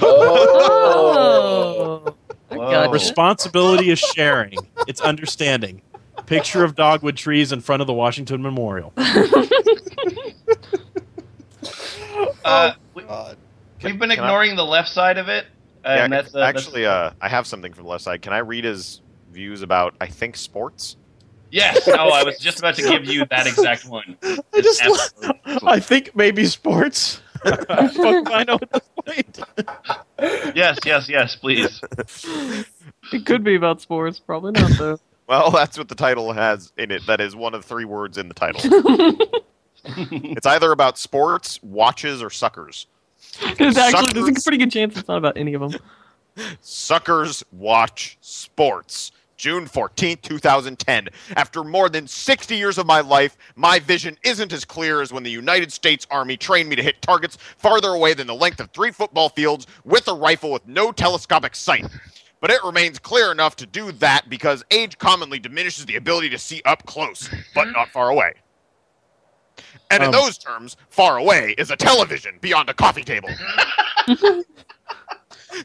Oh. 0.00 2.04
oh. 2.06 2.14
I 2.50 2.56
Whoa. 2.56 2.90
Responsibility 2.90 3.90
is 3.90 3.98
sharing, 3.98 4.56
it's 4.86 5.00
understanding. 5.00 5.82
Picture 6.26 6.64
of 6.64 6.74
dogwood 6.74 7.16
trees 7.16 7.52
in 7.52 7.60
front 7.60 7.80
of 7.80 7.86
the 7.86 7.92
Washington 7.94 8.42
Memorial. 8.42 8.92
Uh, 12.44 12.72
we, 12.94 13.02
God. 13.02 13.36
we've 13.82 13.98
been 13.98 14.10
can 14.10 14.20
I- 14.20 14.24
ignoring 14.24 14.56
the 14.56 14.64
left 14.64 14.88
side 14.88 15.18
of 15.18 15.28
it, 15.28 15.46
Yeah, 15.84 16.04
and 16.04 16.12
that's 16.12 16.34
uh, 16.34 16.38
that's- 16.40 16.64
actually, 16.66 16.86
uh, 16.86 17.10
I 17.20 17.28
have 17.28 17.46
something 17.46 17.72
from 17.72 17.84
the 17.84 17.90
left 17.90 18.04
side. 18.04 18.22
Can 18.22 18.32
I 18.32 18.38
read 18.38 18.64
his 18.64 19.00
views 19.32 19.62
about, 19.62 19.94
I 20.00 20.06
think, 20.06 20.36
sports? 20.36 20.96
Yes. 21.50 21.86
Oh, 21.88 22.10
I 22.10 22.24
was 22.24 22.38
just 22.38 22.58
about 22.58 22.74
to 22.76 22.82
give 22.82 23.06
you 23.06 23.24
that 23.26 23.46
exact 23.46 23.86
one. 23.86 24.16
I 24.22 24.60
just, 24.60 24.82
absolutely- 24.82 25.40
I 25.68 25.80
think 25.80 26.14
maybe 26.14 26.44
sports. 26.46 27.20
Fuck 27.42 27.92
if 27.96 28.28
I 28.28 28.44
know 28.44 28.58
at 28.60 28.72
this 28.72 28.88
point. 29.04 30.56
yes, 30.56 30.78
yes, 30.84 31.08
yes. 31.08 31.36
Please. 31.36 31.80
It 33.12 33.24
could 33.26 33.42
be 33.44 33.54
about 33.56 33.80
sports. 33.80 34.18
Probably 34.20 34.52
not 34.52 34.70
though. 34.78 34.98
Well, 35.28 35.50
that's 35.50 35.76
what 35.76 35.88
the 35.90 35.94
title 35.94 36.32
has 36.32 36.72
in 36.78 36.90
it. 36.90 37.02
That 37.06 37.20
is 37.20 37.36
one 37.36 37.52
of 37.54 37.62
three 37.62 37.84
words 37.84 38.16
in 38.16 38.28
the 38.28 38.34
title. 38.34 38.62
it's 39.84 40.46
either 40.46 40.72
about 40.72 40.96
sports, 40.96 41.62
watches, 41.62 42.22
or 42.22 42.30
suckers. 42.30 42.86
It's 43.42 43.42
actually, 43.42 43.58
there's 43.58 43.76
a 43.76 43.90
Suckers. 43.90 44.42
pretty 44.42 44.56
good 44.56 44.72
chance 44.72 44.96
it's 44.96 45.06
not 45.06 45.18
about 45.18 45.36
any 45.36 45.52
of 45.52 45.60
them. 45.60 45.78
Suckers 46.62 47.44
watch 47.52 48.16
sports. 48.22 49.12
June 49.38 49.66
14th, 49.66 50.20
2010. 50.22 51.08
After 51.36 51.64
more 51.64 51.88
than 51.88 52.06
60 52.06 52.56
years 52.56 52.76
of 52.76 52.86
my 52.86 53.00
life, 53.00 53.36
my 53.56 53.78
vision 53.78 54.18
isn't 54.24 54.52
as 54.52 54.64
clear 54.64 55.00
as 55.00 55.12
when 55.12 55.22
the 55.22 55.30
United 55.30 55.72
States 55.72 56.06
Army 56.10 56.36
trained 56.36 56.68
me 56.68 56.76
to 56.76 56.82
hit 56.82 57.00
targets 57.00 57.38
farther 57.56 57.90
away 57.90 58.14
than 58.14 58.26
the 58.26 58.34
length 58.34 58.60
of 58.60 58.70
three 58.72 58.90
football 58.90 59.28
fields 59.28 59.66
with 59.84 60.08
a 60.08 60.12
rifle 60.14 60.50
with 60.50 60.66
no 60.66 60.90
telescopic 60.92 61.54
sight. 61.54 61.86
But 62.40 62.50
it 62.50 62.62
remains 62.64 62.98
clear 62.98 63.32
enough 63.32 63.56
to 63.56 63.66
do 63.66 63.90
that 63.92 64.28
because 64.28 64.64
age 64.70 64.98
commonly 64.98 65.38
diminishes 65.38 65.86
the 65.86 65.96
ability 65.96 66.30
to 66.30 66.38
see 66.38 66.60
up 66.64 66.84
close, 66.86 67.30
but 67.54 67.70
not 67.70 67.88
far 67.88 68.10
away. 68.10 68.34
And 69.90 70.02
in 70.02 70.08
Um, 70.08 70.12
those 70.12 70.36
terms, 70.36 70.76
far 70.90 71.16
away 71.16 71.54
is 71.58 71.70
a 71.70 71.76
television 71.76 72.38
beyond 72.40 72.68
a 72.68 72.74
coffee 72.74 73.04
table. 73.04 73.30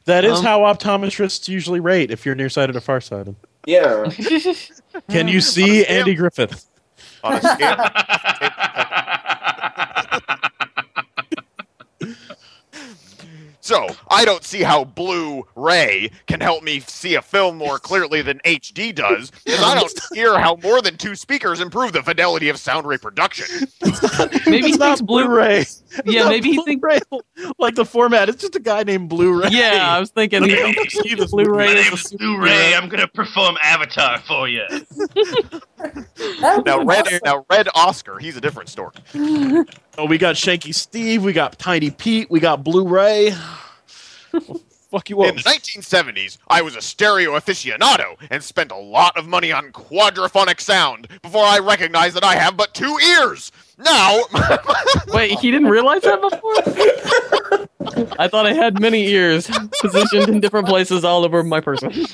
That 0.06 0.26
is 0.26 0.40
Um, 0.40 0.46
how 0.46 0.60
optometrists 0.62 1.48
usually 1.48 1.80
rate 1.80 2.10
if 2.10 2.26
you're 2.26 2.34
nearsighted 2.36 2.76
or 2.76 2.80
farsighted. 2.82 3.36
Yeah. 3.66 4.10
Can 5.10 5.28
you 5.28 5.42
see 5.42 5.86
Andy 5.86 6.16
Griffith? 6.16 6.66
On 7.24 7.34
a 7.34 7.42
scale 7.42 7.78
So, 13.64 13.88
I 14.10 14.26
don't 14.26 14.44
see 14.44 14.62
how 14.62 14.84
Blu-ray 14.84 16.12
can 16.28 16.42
help 16.42 16.64
me 16.64 16.82
see 16.82 17.16
a 17.16 17.22
film 17.22 17.58
more 17.58 17.80
clearly 17.80 18.22
than 18.22 18.40
HD 18.40 18.94
does, 18.94 19.32
because 19.46 19.64
I 19.64 19.74
don't 19.80 20.00
hear 20.14 20.38
how 20.38 20.58
more 20.58 20.82
than 20.82 20.98
two 20.98 21.16
speakers 21.16 21.62
improve 21.62 21.94
the 21.94 22.04
fidelity 22.04 22.50
of 22.50 22.60
sound 22.60 22.86
reproduction. 22.86 23.46
Maybe 24.46 24.68
he 24.68 24.74
it's 24.74 24.78
not 24.80 24.98
thinks 24.98 25.02
Blu- 25.02 25.24
Blu-ray. 25.28 25.66
Yeah, 26.06 26.24
Not 26.24 26.30
maybe 26.32 26.50
he 26.50 26.62
thinks. 26.66 26.82
Blu-ray. 26.82 27.22
like 27.60 27.76
the 27.76 27.86
format. 27.86 28.28
It's 28.28 28.42
just 28.42 28.56
a 28.56 28.60
guy 28.60 28.84
named 28.84 29.08
Blu-ray. 29.10 29.50
Yeah, 29.52 29.86
I 29.96 30.00
was 30.00 30.10
thinking. 30.10 30.44
Hey, 30.44 30.68
he 30.68 30.74
thinks 30.74 30.96
see 30.96 31.14
this 31.16 31.32
Blu-ray 31.32 31.68
My 31.68 31.74
name 31.74 31.94
is 31.94 32.04
superhero. 32.04 32.18
Blu-ray. 32.18 32.76
I'm 32.76 32.90
gonna 32.90 33.08
perform 33.08 33.56
Avatar 33.64 34.20
for 34.22 34.50
you. 34.50 34.66
Now, 36.20 36.84
Red, 36.84 37.08
now 37.24 37.46
Red 37.50 37.70
Oscar, 37.74 38.20
he's 38.20 38.38
a 38.38 38.42
different 38.42 38.70
stork. 38.70 38.96
Oh, 39.96 40.08
we 40.08 40.18
got 40.18 40.34
Shanky 40.34 40.74
Steve. 40.74 41.24
We 41.24 41.34
got 41.34 41.60
Tiny 41.60 41.92
Pete. 41.92 42.28
We 42.32 42.40
got 42.40 42.64
Blu-ray. 42.64 43.36
Fuck 44.90 45.10
you 45.10 45.24
In 45.24 45.36
the 45.36 45.42
1970s, 45.42 46.38
I 46.48 46.62
was 46.64 46.76
a 46.76 46.82
stereo 46.82 47.32
aficionado 47.32 48.16
and 48.32 48.44
spent 48.44 48.72
a 48.72 48.76
lot 48.76 49.16
of 49.18 49.28
money 49.28 49.52
on 49.52 49.72
quadraphonic 49.72 50.60
sound 50.60 51.08
before 51.22 51.44
I 51.46 51.60
recognized 51.60 52.16
that 52.16 52.24
I 52.24 52.36
have 52.36 52.58
but 52.58 52.74
two 52.74 52.98
ears. 52.98 53.52
Now, 53.78 54.22
Wait, 55.08 55.40
he 55.40 55.52
didn't 55.52 55.70
realize 55.70 56.02
that 56.04 56.22
before? 56.22 58.10
I 58.20 58.28
thought 58.28 58.46
I 58.46 58.54
had 58.54 58.80
many 58.80 59.08
ears 59.08 59.50
positioned 59.82 60.30
in 60.30 60.40
different 60.40 60.68
places 60.68 61.04
all 61.04 61.24
over 61.24 61.44
my 61.44 61.60
person. 61.60 62.06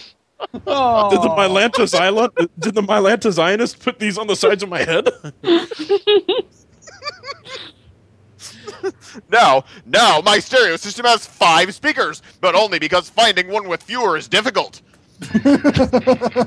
Did 0.54 0.64
the 0.64 1.34
Mylanta 1.38 1.88
Zionist, 1.88 2.32
did 2.60 2.76
the 2.76 2.82
Mylanta 2.82 3.32
Zionist 3.32 3.80
put 3.80 4.00
these 4.00 4.18
on 4.18 4.28
the 4.28 4.36
sides 4.36 4.64
of 4.64 4.70
my 4.70 4.80
head? 4.80 5.10
no, 9.32 9.64
no, 9.86 10.22
my 10.22 10.40
stereo 10.40 10.78
system 10.78 11.06
has 11.06 11.26
five 11.26 11.74
speakers, 11.76 12.22
but 12.40 12.56
only 12.56 12.80
because 12.80 13.10
finding 13.10 13.50
one 13.50 13.68
with 13.68 13.84
fewer 13.84 14.16
is 14.18 14.28
difficult. 14.28 14.82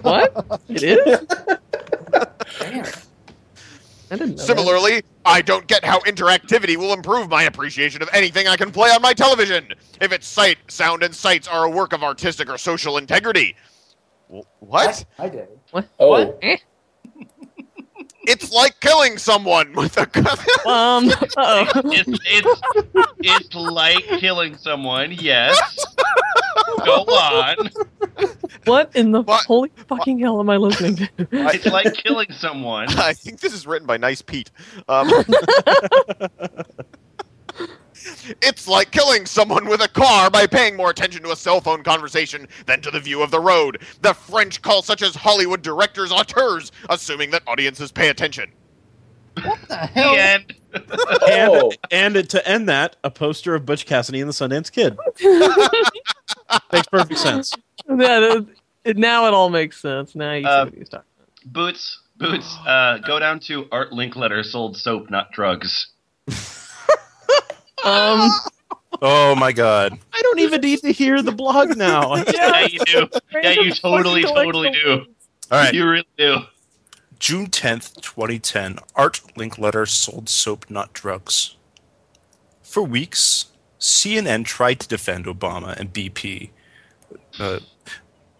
What? 0.02 0.60
It 0.68 0.82
is? 0.82 1.26
Damn. 2.58 2.84
I 4.10 4.16
didn't. 4.16 4.38
Similarly, 4.38 5.02
I 5.24 5.40
don't 5.42 5.66
get 5.66 5.84
how 5.84 6.00
interactivity 6.00 6.76
will 6.76 6.92
improve 6.92 7.30
my 7.30 7.44
appreciation 7.44 8.02
of 8.02 8.10
anything 8.12 8.46
I 8.46 8.56
can 8.56 8.70
play 8.70 8.90
on 8.90 9.00
my 9.00 9.14
television. 9.14 9.68
If 10.00 10.12
its 10.12 10.26
sight, 10.26 10.58
sound, 10.68 11.02
and 11.02 11.14
sights 11.14 11.48
are 11.48 11.64
a 11.64 11.70
work 11.70 11.92
of 11.94 12.02
artistic 12.02 12.50
or 12.50 12.58
social 12.58 12.98
integrity. 12.98 13.56
Wh- 14.32 14.62
What? 14.62 15.04
I 15.18 15.28
did. 15.28 15.48
What? 15.70 15.86
Oh. 15.98 16.08
What? 16.08 16.38
Eh? 16.42 16.56
It's 18.24 18.52
like 18.52 18.78
killing 18.78 19.18
someone 19.18 19.72
with 19.72 19.96
a 19.98 20.06
gun. 20.06 20.24
Um. 20.64 21.06
It's 21.90 22.20
it's 22.24 22.62
it's 23.18 23.54
like 23.56 24.04
killing 24.20 24.56
someone. 24.56 25.10
Yes. 25.10 25.58
Go 26.84 27.02
on. 27.02 27.68
What 28.64 28.94
in 28.94 29.10
the 29.10 29.22
What? 29.22 29.44
holy 29.44 29.72
fucking 29.88 30.20
hell 30.20 30.38
am 30.38 30.50
I 30.50 30.56
listening 30.56 30.94
to? 30.96 31.08
It's 31.18 31.66
like 31.66 31.94
killing 31.94 32.30
someone. 32.30 32.88
I 32.96 33.12
think 33.12 33.40
this 33.40 33.52
is 33.52 33.66
written 33.66 33.88
by 33.88 33.96
Nice 33.96 34.22
Pete. 34.22 34.52
Um, 34.88 35.10
it's 38.42 38.66
like 38.68 38.90
killing 38.90 39.26
someone 39.26 39.66
with 39.68 39.80
a 39.82 39.88
car 39.88 40.30
by 40.30 40.46
paying 40.46 40.76
more 40.76 40.90
attention 40.90 41.22
to 41.22 41.30
a 41.32 41.36
cell 41.36 41.60
phone 41.60 41.82
conversation 41.82 42.48
than 42.66 42.80
to 42.82 42.90
the 42.90 43.00
view 43.00 43.22
of 43.22 43.30
the 43.30 43.40
road. 43.40 43.82
The 44.02 44.14
French 44.14 44.62
call 44.62 44.82
such 44.82 45.02
as 45.02 45.14
Hollywood 45.14 45.62
directors 45.62 46.10
auteurs, 46.12 46.72
assuming 46.88 47.30
that 47.30 47.42
audiences 47.46 47.92
pay 47.92 48.08
attention. 48.08 48.50
What 49.42 49.58
the 49.68 49.96
end. 49.96 50.54
Oh. 50.74 51.72
And, 51.90 52.16
and 52.16 52.30
to 52.30 52.48
end 52.48 52.68
that, 52.68 52.96
a 53.04 53.10
poster 53.10 53.54
of 53.54 53.64
Butch 53.64 53.86
Cassidy 53.86 54.20
and 54.20 54.28
the 54.28 54.34
Sundance 54.34 54.70
Kid. 54.70 54.96
Makes 56.72 56.88
perfect 56.88 57.18
sense. 57.18 57.52
Yeah, 57.88 57.96
that- 57.96 58.46
it, 58.84 58.96
now 58.96 59.26
it 59.28 59.32
all 59.34 59.48
makes 59.48 59.80
sense. 59.80 60.16
Now 60.16 60.32
you 60.32 60.42
see 60.44 60.48
Uh, 60.48 60.64
what 60.64 60.74
he's 60.74 60.88
talking. 60.88 61.06
Boots, 61.46 62.00
boots. 62.16 62.56
Uh, 62.66 62.98
go 62.98 63.18
down 63.20 63.38
to 63.40 63.66
Art 63.70 63.92
Linkletter 63.92 64.44
sold 64.44 64.76
soap, 64.76 65.08
not 65.08 65.30
drugs. 65.32 65.88
Um. 67.84 68.30
Oh 69.00 69.34
my 69.34 69.52
god. 69.52 69.98
I 70.12 70.22
don't 70.22 70.38
even 70.38 70.60
need 70.60 70.80
to 70.80 70.92
hear 70.92 71.22
the 71.22 71.32
blog 71.32 71.76
now. 71.76 72.14
Yeah, 72.32 72.66
you 72.66 72.78
do. 72.86 73.08
Yeah, 73.42 73.50
you 73.50 73.72
totally, 73.72 74.22
totally 74.22 74.70
do. 74.70 75.06
All 75.50 75.58
right. 75.58 75.74
You 75.74 75.88
really 75.88 76.06
do. 76.16 76.38
June 77.18 77.48
10th, 77.48 78.00
2010. 78.00 78.78
Art 78.94 79.20
Linkletter 79.36 79.88
sold 79.88 80.28
soap, 80.28 80.66
not 80.68 80.92
drugs. 80.92 81.56
For 82.62 82.82
weeks, 82.82 83.46
CNN 83.78 84.44
tried 84.44 84.80
to 84.80 84.88
defend 84.88 85.26
Obama 85.26 85.76
and 85.76 85.92
BP 85.92 86.50
uh, 87.38 87.60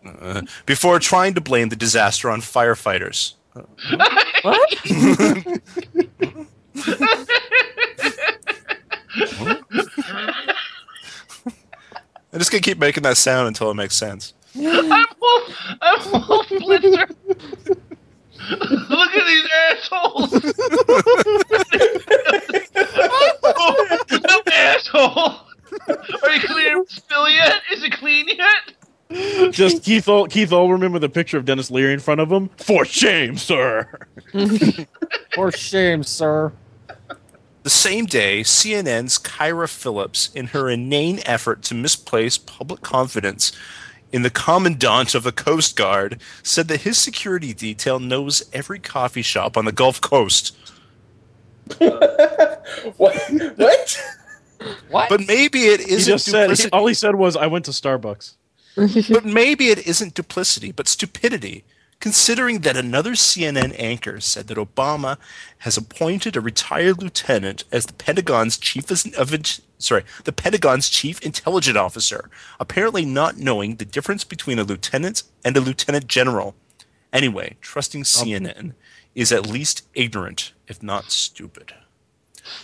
uh, 0.05 0.43
before 0.67 0.99
trying 0.99 1.35
to 1.35 1.41
blame 1.41 1.69
the 1.69 1.77
disaster 1.77 2.31
on 2.31 2.41
firefighters. 2.41 3.35
What? 4.43 4.75
I'm 12.35 12.39
just 12.39 12.51
gonna 12.51 12.63
keep 12.63 12.79
making 12.79 13.03
that 13.03 13.17
sound 13.17 13.49
until 13.49 13.71
it 13.71 13.75
makes 13.75 13.95
sense. 13.95 14.33
I'm 14.57 14.65
Wolf. 15.21 15.57
I'm 15.81 16.13
Wolf 16.29 16.47
Blitzer. 16.49 17.15
Look 18.91 19.11
at 19.11 19.27
these 19.27 19.49
assholes. 19.71 20.53
oh, 23.45 23.99
no 24.29 24.43
asshole. 24.53 25.35
Are 26.23 26.31
you 26.35 26.41
clear 26.47 26.85
spill 26.89 27.29
yet? 27.31 27.63
Is 27.73 27.83
it 27.85 27.93
clean 27.93 28.29
yet? 28.29 29.53
Just 29.53 29.83
Keith 29.85 30.09
Ol- 30.09 30.27
Keith 30.27 30.51
Olbermann 30.51 30.93
with 30.93 31.05
a 31.05 31.09
picture 31.09 31.37
of 31.37 31.45
Denis 31.45 31.71
Leary 31.71 31.93
in 31.93 32.01
front 32.01 32.21
of 32.21 32.33
him. 32.33 32.49
For 32.57 32.85
shame, 32.85 33.37
sir. 33.37 33.87
For 35.35 35.53
shame, 35.53 36.03
sir. 36.03 36.53
The 37.63 37.71
same 37.71 38.07
day, 38.07 38.41
CNN's 38.41 39.19
Kyra 39.19 39.69
Phillips, 39.69 40.31
in 40.35 40.49
her 40.49 40.69
inane 40.69 41.21
effort 41.25 41.63
to 41.65 41.75
misplace 41.75 42.37
public 42.37 42.81
confidence 42.83 43.53
in 44.11 44.23
the 44.23 44.31
commandant 44.31 45.15
of 45.15 45.23
the 45.23 45.33
Coast 45.33 45.77
Guard, 45.77 46.21
said 46.43 46.69
that 46.69 46.83
his 46.83 46.99
security 46.99 47.55
detail 47.55 48.01
knows 48.01 48.43
every 48.53 48.79
coffee 48.81 49.23
shop 49.23 49.57
on 49.57 49.65
the 49.65 49.73
Gulf 49.73 50.01
Coast. 50.01 50.57
what? 51.79 53.31
What? 53.57 54.03
What? 54.91 55.09
But 55.09 55.27
maybe 55.27 55.61
it 55.67 55.81
He 55.81 55.93
isn't 55.93 56.13
just 56.15 56.25
said 56.27 56.43
duplicity. 56.49 56.71
all 56.73 56.87
he 56.87 56.95
said 56.95 57.15
was, 57.15 57.37
"I 57.37 57.47
went 57.47 57.65
to 57.67 57.71
Starbucks." 57.71 58.35
but 58.77 59.25
maybe 59.25 59.69
it 59.69 59.87
isn't 59.87 60.15
duplicity, 60.15 60.73
but 60.73 60.89
stupidity. 60.89 61.65
Considering 62.03 62.63
that 62.63 62.77
another 62.77 63.13
CNN 63.13 63.77
anchor 63.79 64.19
said 64.19 64.49
that 64.49 64.59
Obama 64.59 65.19
has 65.59 65.77
appointed 65.77 66.35
a 66.35 66.41
retired 66.41 67.01
lieutenant 67.01 67.63
as 67.71 67.87
the 67.87 67.93
Pentagon's 67.93 68.59
chief 68.59 68.91
of 68.91 69.57
sorry, 69.79 70.03
the 70.25 70.33
Pentagon's 70.33 70.89
chief 70.89 71.21
intelligence 71.21 71.77
officer, 71.79 72.29
apparently 72.59 73.05
not 73.05 73.37
knowing 73.37 73.77
the 73.77 73.85
difference 73.85 74.25
between 74.25 74.59
a 74.59 74.65
lieutenant 74.65 75.23
and 75.45 75.57
a 75.57 75.61
lieutenant 75.61 76.09
general. 76.09 76.57
Anyway, 77.13 77.57
trusting 77.61 78.03
CNN 78.03 78.73
is 79.15 79.31
at 79.31 79.47
least 79.47 79.87
ignorant, 79.95 80.55
if 80.67 80.83
not 80.83 81.13
stupid. 81.13 81.73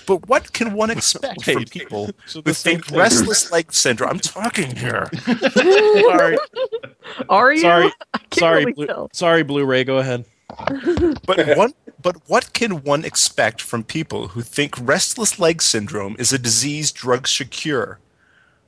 But 0.07 0.29
what 0.29 0.53
can 0.53 0.73
one 0.73 0.91
expect 0.97 1.45
from 1.45 1.65
people 1.67 2.11
so 2.27 2.39
who 2.41 2.43
the 2.43 2.55
think 2.55 2.91
restless 2.91 3.51
leg 3.53 3.73
syndrome? 3.73 4.11
I'm 4.11 4.19
talking 4.19 4.75
here. 4.77 5.09
Sorry, 5.55 6.39
Are 7.29 7.53
you? 7.53 7.61
sorry, 7.61 7.91
sorry, 8.33 8.65
really 8.67 8.87
Blu- 8.87 9.09
sorry, 9.13 9.43
Blu-ray. 9.43 9.85
Go 9.85 9.99
ahead. 9.99 10.25
But 11.27 11.57
one, 11.57 11.73
but 12.01 12.17
what 12.29 12.53
can 12.53 12.83
one 12.83 13.05
expect 13.05 13.61
from 13.61 13.85
people 13.85 14.29
who 14.29 14.41
think 14.43 14.75
restless 14.81 15.39
leg 15.39 15.61
syndrome 15.63 16.17
is 16.19 16.33
a 16.33 16.39
disease 16.39 16.91
drugs 16.93 17.31
should 17.31 17.51
cure? 17.51 17.99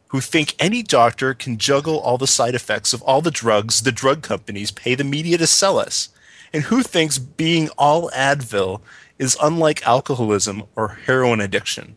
Who 0.08 0.20
think 0.20 0.54
any 0.58 0.82
doctor 0.82 1.34
can 1.34 1.56
juggle 1.58 1.98
all 2.00 2.18
the 2.18 2.26
side 2.26 2.54
effects 2.54 2.92
of 2.92 3.02
all 3.02 3.20
the 3.22 3.30
drugs 3.30 3.82
the 3.82 3.92
drug 3.92 4.22
companies 4.22 4.70
pay 4.70 4.94
the 4.94 5.04
media 5.04 5.38
to 5.38 5.46
sell 5.46 5.78
us? 5.78 6.08
And 6.52 6.64
who 6.64 6.82
thinks 6.82 7.18
being 7.18 7.68
all 7.78 8.10
Advil 8.10 8.80
is 9.20 9.36
unlike 9.40 9.86
alcoholism 9.86 10.64
or 10.74 10.88
heroin 11.06 11.40
addiction? 11.40 11.94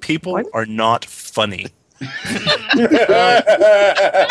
People 0.00 0.32
What? 0.32 0.46
are 0.52 0.66
not 0.66 1.06
funny. 1.06 1.68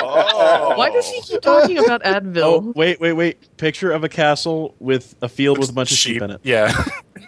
Oh. 0.08 0.74
Why 0.78 0.90
does 0.92 1.08
he 1.10 1.22
keep 1.22 1.42
talking 1.42 1.78
about 1.78 2.04
Advil? 2.04 2.42
Oh, 2.44 2.74
wait, 2.76 3.00
wait, 3.00 3.14
wait! 3.14 3.58
Picture 3.58 3.92
of 3.92 4.04
a 4.04 4.10
castle 4.10 4.76
with 4.80 5.16
a 5.22 5.30
field 5.30 5.58
with 5.58 5.70
a 5.70 5.74
bunch 5.74 5.92
of 5.92 5.98
sheep 5.98 6.22
in 6.22 6.30
it. 6.32 6.42
Yeah. 6.44 6.72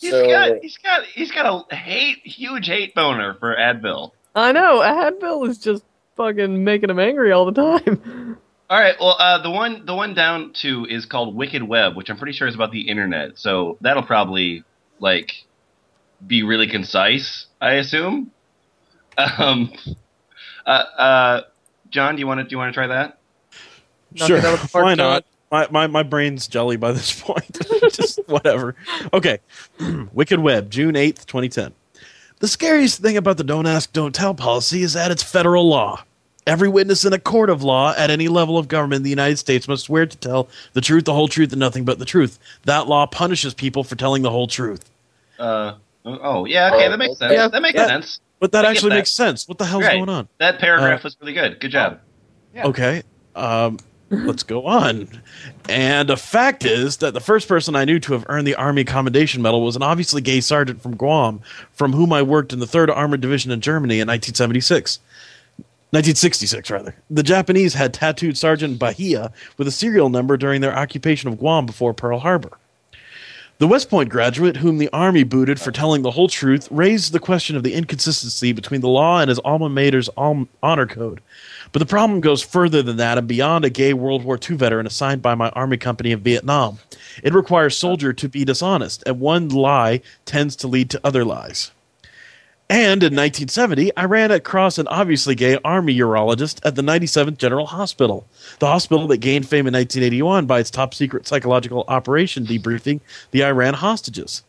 He's 0.00 0.12
So- 0.12 0.26
got 0.26 0.58
he's 0.62 0.78
got 0.78 1.04
he's 1.04 1.30
got 1.32 1.66
a 1.70 1.74
hate 1.74 2.18
huge 2.26 2.68
hate 2.68 2.94
boner 2.94 3.34
for 3.34 3.54
Advil. 3.54 4.12
I 4.34 4.52
know. 4.52 4.78
Advil 4.80 5.46
is 5.48 5.58
just 5.58 5.82
fucking 6.16 6.64
making 6.64 6.88
him 6.90 6.98
angry 6.98 7.32
all 7.32 7.44
the 7.50 7.52
time. 7.80 8.38
All 8.70 8.78
right, 8.78 8.94
well, 9.00 9.16
uh, 9.18 9.40
the 9.40 9.50
one 9.50 9.86
the 9.86 9.94
one 9.94 10.12
down 10.12 10.52
to 10.54 10.86
is 10.86 11.06
called 11.06 11.34
Wicked 11.34 11.62
Web, 11.62 11.96
which 11.96 12.10
I'm 12.10 12.18
pretty 12.18 12.34
sure 12.34 12.46
is 12.46 12.54
about 12.54 12.70
the 12.70 12.82
internet. 12.82 13.38
So 13.38 13.78
that'll 13.80 14.02
probably 14.02 14.62
like 15.00 15.44
be 16.26 16.42
really 16.42 16.68
concise, 16.68 17.46
I 17.60 17.74
assume. 17.74 18.30
Um, 19.16 19.72
uh, 20.66 20.70
uh, 20.70 21.40
John, 21.88 22.16
do 22.16 22.20
you 22.20 22.26
want 22.26 22.40
to 22.40 22.44
do 22.44 22.50
you 22.50 22.58
want 22.58 22.72
to 22.72 22.74
try 22.74 22.88
that? 22.88 23.18
Knock 24.14 24.28
sure, 24.28 24.36
it 24.36 24.44
out 24.44 24.54
of 24.54 24.62
the 24.62 24.68
park, 24.68 24.84
why 24.84 24.94
not? 24.94 25.24
My, 25.50 25.66
my, 25.70 25.86
my 25.86 26.02
brain's 26.02 26.46
jelly 26.46 26.76
by 26.76 26.92
this 26.92 27.20
point. 27.22 27.58
Just 27.92 28.20
whatever. 28.26 28.74
Okay. 29.12 29.38
Wicked 30.12 30.40
Web, 30.40 30.70
June 30.70 30.94
8th, 30.94 31.24
2010. 31.26 31.72
The 32.40 32.48
scariest 32.48 33.00
thing 33.00 33.16
about 33.16 33.36
the 33.36 33.44
don't 33.44 33.66
ask, 33.66 33.92
don't 33.92 34.14
tell 34.14 34.34
policy 34.34 34.82
is 34.82 34.92
that 34.92 35.10
it's 35.10 35.22
federal 35.22 35.68
law. 35.68 36.04
Every 36.48 36.68
witness 36.68 37.04
in 37.04 37.12
a 37.12 37.18
court 37.18 37.50
of 37.50 37.62
law 37.62 37.94
at 37.96 38.10
any 38.10 38.26
level 38.26 38.56
of 38.58 38.68
government 38.68 38.98
in 38.98 39.02
the 39.04 39.10
United 39.10 39.36
States 39.36 39.68
must 39.68 39.84
swear 39.84 40.06
to 40.06 40.16
tell 40.16 40.48
the 40.72 40.80
truth, 40.80 41.04
the 41.04 41.12
whole 41.12 41.28
truth, 41.28 41.52
and 41.52 41.60
nothing 41.60 41.84
but 41.84 41.98
the 41.98 42.04
truth. 42.04 42.38
That 42.64 42.88
law 42.88 43.06
punishes 43.06 43.52
people 43.54 43.84
for 43.84 43.96
telling 43.96 44.22
the 44.22 44.30
whole 44.30 44.46
truth. 44.46 44.90
Uh, 45.38 45.74
oh 46.06 46.46
yeah, 46.46 46.70
okay, 46.74 46.88
that 46.88 46.98
makes 46.98 47.18
sense. 47.18 47.32
Yeah. 47.32 47.48
that 47.48 47.60
makes 47.62 47.74
Yeah. 47.76 47.86
sense. 47.86 48.20
But 48.40 48.52
that 48.52 48.64
I 48.64 48.70
actually 48.70 48.90
that. 48.90 48.96
makes 48.96 49.12
sense. 49.12 49.46
What 49.46 49.58
the 49.58 49.66
hell's 49.66 49.84
Right. 49.84 49.96
going 49.98 50.08
on? 50.08 50.26
That 50.38 50.58
paragraph 50.58 51.00
Uh, 51.00 51.04
was 51.04 51.16
really 51.20 51.34
good. 51.34 51.60
Good 51.60 51.70
job. 51.70 51.98
Okay. 52.56 53.02
Um, 53.36 53.78
let's 54.10 54.42
go 54.42 54.64
on. 54.64 55.06
And 55.68 56.08
a 56.08 56.16
fact 56.16 56.64
is 56.64 56.96
that 56.98 57.12
the 57.14 57.20
first 57.20 57.46
person 57.46 57.76
I 57.76 57.84
knew 57.84 58.00
to 58.00 58.14
have 58.14 58.24
earned 58.28 58.46
the 58.46 58.54
Army 58.54 58.84
Commendation 58.84 59.42
Medal 59.42 59.60
was 59.62 59.76
an 59.76 59.82
obviously 59.82 60.22
gay 60.22 60.40
sergeant 60.40 60.82
from 60.82 60.96
Guam, 60.96 61.40
from 61.74 61.92
whom 61.92 62.10
I 62.12 62.22
worked 62.22 62.52
in 62.54 62.58
the 62.58 62.66
3rd 62.66 62.88
Armored 62.90 63.20
Division 63.20 63.50
in 63.52 63.60
Germany 63.60 64.00
in 64.00 64.06
1976. 64.08 64.98
1966, 65.90 66.70
rather. 66.70 66.94
The 67.08 67.22
Japanese 67.22 67.72
had 67.72 67.94
tattooed 67.94 68.36
Sergeant 68.36 68.78
Bahia 68.78 69.32
with 69.56 69.66
a 69.66 69.72
serial 69.72 70.10
number 70.10 70.36
during 70.36 70.60
their 70.60 70.76
occupation 70.76 71.28
of 71.28 71.38
Guam 71.38 71.64
before 71.64 71.94
Pearl 71.94 72.18
Harbor. 72.18 72.58
The 73.56 73.66
West 73.66 73.90
Point 73.90 74.08
graduate, 74.08 74.58
whom 74.58 74.78
the 74.78 74.90
Army 74.92 75.24
booted 75.24 75.58
for 75.58 75.72
telling 75.72 76.02
the 76.02 76.12
whole 76.12 76.28
truth, 76.28 76.68
raised 76.70 77.12
the 77.12 77.18
question 77.18 77.56
of 77.56 77.64
the 77.64 77.74
inconsistency 77.74 78.52
between 78.52 78.82
the 78.82 78.88
law 78.88 79.18
and 79.18 79.30
his 79.30 79.40
alma 79.40 79.68
mater's 79.68 80.08
honor 80.16 80.86
code. 80.86 81.20
But 81.72 81.80
the 81.80 81.86
problem 81.86 82.20
goes 82.20 82.40
further 82.40 82.82
than 82.82 82.98
that 82.98 83.18
and 83.18 83.26
beyond 83.26 83.64
a 83.64 83.70
gay 83.70 83.94
World 83.94 84.22
War 84.22 84.38
II 84.38 84.56
veteran 84.56 84.86
assigned 84.86 85.22
by 85.22 85.34
my 85.34 85.48
Army 85.50 85.76
company 85.76 86.12
in 86.12 86.20
Vietnam. 86.20 86.78
It 87.24 87.34
requires 87.34 87.76
soldier 87.76 88.12
to 88.12 88.28
be 88.28 88.44
dishonest, 88.44 89.02
and 89.06 89.18
one 89.18 89.48
lie 89.48 90.02
tends 90.24 90.54
to 90.56 90.68
lead 90.68 90.90
to 90.90 91.00
other 91.02 91.24
lies. 91.24 91.72
And 92.70 93.02
in 93.02 93.16
1970, 93.16 93.96
I 93.96 94.04
ran 94.04 94.30
across 94.30 94.76
an 94.76 94.88
obviously 94.88 95.34
gay 95.34 95.58
Army 95.64 95.96
urologist 95.96 96.60
at 96.66 96.74
the 96.74 96.82
97th 96.82 97.38
General 97.38 97.64
Hospital, 97.64 98.26
the 98.58 98.66
hospital 98.66 99.06
that 99.06 99.18
gained 99.18 99.48
fame 99.48 99.66
in 99.66 99.72
1981 99.72 100.44
by 100.44 100.60
its 100.60 100.70
top 100.70 100.92
secret 100.92 101.26
psychological 101.26 101.86
operation 101.88 102.44
debriefing 102.44 103.00
the 103.30 103.42
Iran 103.42 103.72
hostages. 103.72 104.42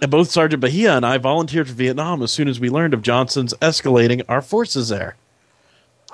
And 0.00 0.10
both 0.10 0.30
Sergeant 0.30 0.62
Bahia 0.62 0.96
and 0.96 1.04
I 1.04 1.18
volunteered 1.18 1.68
for 1.68 1.74
Vietnam 1.74 2.22
as 2.22 2.32
soon 2.32 2.48
as 2.48 2.58
we 2.58 2.70
learned 2.70 2.94
of 2.94 3.02
Johnson's 3.02 3.52
escalating 3.60 4.24
our 4.26 4.40
forces 4.40 4.88
there. 4.88 5.16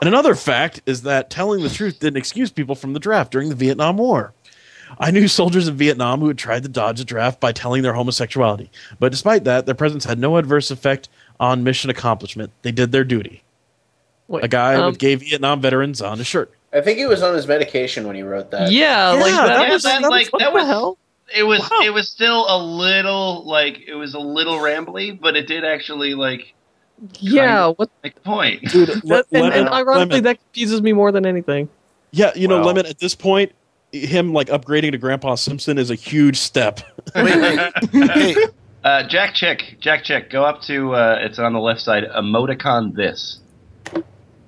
And 0.00 0.08
another 0.08 0.34
fact 0.34 0.82
is 0.84 1.02
that 1.02 1.30
telling 1.30 1.62
the 1.62 1.70
truth 1.70 2.00
didn't 2.00 2.18
excuse 2.18 2.50
people 2.50 2.74
from 2.74 2.92
the 2.92 2.98
draft 2.98 3.30
during 3.30 3.50
the 3.50 3.54
Vietnam 3.54 3.98
War. 3.98 4.32
I 4.98 5.10
knew 5.10 5.28
soldiers 5.28 5.68
in 5.68 5.76
Vietnam 5.76 6.20
who 6.20 6.28
had 6.28 6.38
tried 6.38 6.62
to 6.64 6.68
dodge 6.68 6.98
the 6.98 7.04
draft 7.04 7.40
by 7.40 7.52
telling 7.52 7.82
their 7.82 7.94
homosexuality, 7.94 8.70
but 8.98 9.10
despite 9.10 9.44
that, 9.44 9.66
their 9.66 9.74
presence 9.74 10.04
had 10.04 10.18
no 10.18 10.36
adverse 10.36 10.70
effect 10.70 11.08
on 11.40 11.64
mission 11.64 11.90
accomplishment. 11.90 12.52
They 12.62 12.72
did 12.72 12.92
their 12.92 13.04
duty. 13.04 13.42
Wait, 14.28 14.44
A 14.44 14.48
guy 14.48 14.74
um, 14.74 14.86
with 14.86 14.98
gay 14.98 15.14
Vietnam 15.14 15.60
veterans 15.60 16.02
on 16.02 16.18
his 16.18 16.26
shirt. 16.26 16.52
I 16.72 16.80
think 16.80 16.98
he 16.98 17.06
was 17.06 17.22
on 17.22 17.34
his 17.34 17.46
medication 17.46 18.06
when 18.06 18.16
he 18.16 18.22
wrote 18.22 18.50
that. 18.50 18.70
yeah, 18.72 19.10
like 19.12 19.32
that, 19.32 19.46
that 19.46 19.68
was, 19.68 19.74
was- 19.74 19.82
that 19.84 20.02
like, 20.10 20.32
what 20.32 20.40
that 20.40 20.50
the 20.50 20.54
was- 20.54 20.66
hell? 20.66 20.98
It 21.34 21.42
was 21.42 21.58
Wow. 21.60 21.80
it 21.82 21.90
was 21.92 22.08
still 22.08 22.46
a 22.48 22.56
little 22.56 23.44
like 23.44 23.80
it 23.88 23.94
was 23.94 24.14
a 24.14 24.18
little 24.20 24.58
rambly, 24.58 25.18
but 25.20 25.36
it 25.36 25.48
did 25.48 25.64
actually 25.64 26.14
like 26.14 26.54
Yeah, 27.18 27.68
what? 27.70 27.90
make 28.04 28.14
the 28.14 28.20
point. 28.20 28.62
Dude, 28.70 28.88
That, 28.88 29.26
Le- 29.32 29.38
and, 29.44 29.52
and 29.54 29.68
ironically, 29.68 30.18
Lemon- 30.18 30.22
that 30.24 30.38
confuses 30.40 30.82
me 30.82 30.92
more 30.92 31.10
than 31.10 31.26
anything. 31.26 31.68
yeah, 32.12 32.30
you 32.36 32.46
know, 32.46 32.58
Wow. 32.60 32.66
Lemon, 32.66 32.86
at 32.86 32.98
this 33.00 33.16
point, 33.16 33.50
him 33.90 34.32
like 34.32 34.46
upgrading 34.48 34.92
to 34.92 34.98
Grandpa 34.98 35.34
Simpson 35.34 35.78
is 35.78 35.90
a 35.90 35.96
huge 35.96 36.36
step. 36.38 36.80
hey, 37.14 38.36
Uh, 38.86 39.02
Jack 39.08 39.34
Chick, 39.34 39.78
Jack 39.80 40.04
Chick, 40.04 40.30
go 40.30 40.44
up 40.44 40.62
to 40.62 40.94
uh, 40.94 41.18
it's 41.20 41.40
on 41.40 41.52
the 41.54 41.58
left 41.58 41.80
side. 41.80 42.04
Emoticon 42.04 42.94
this. 42.94 43.40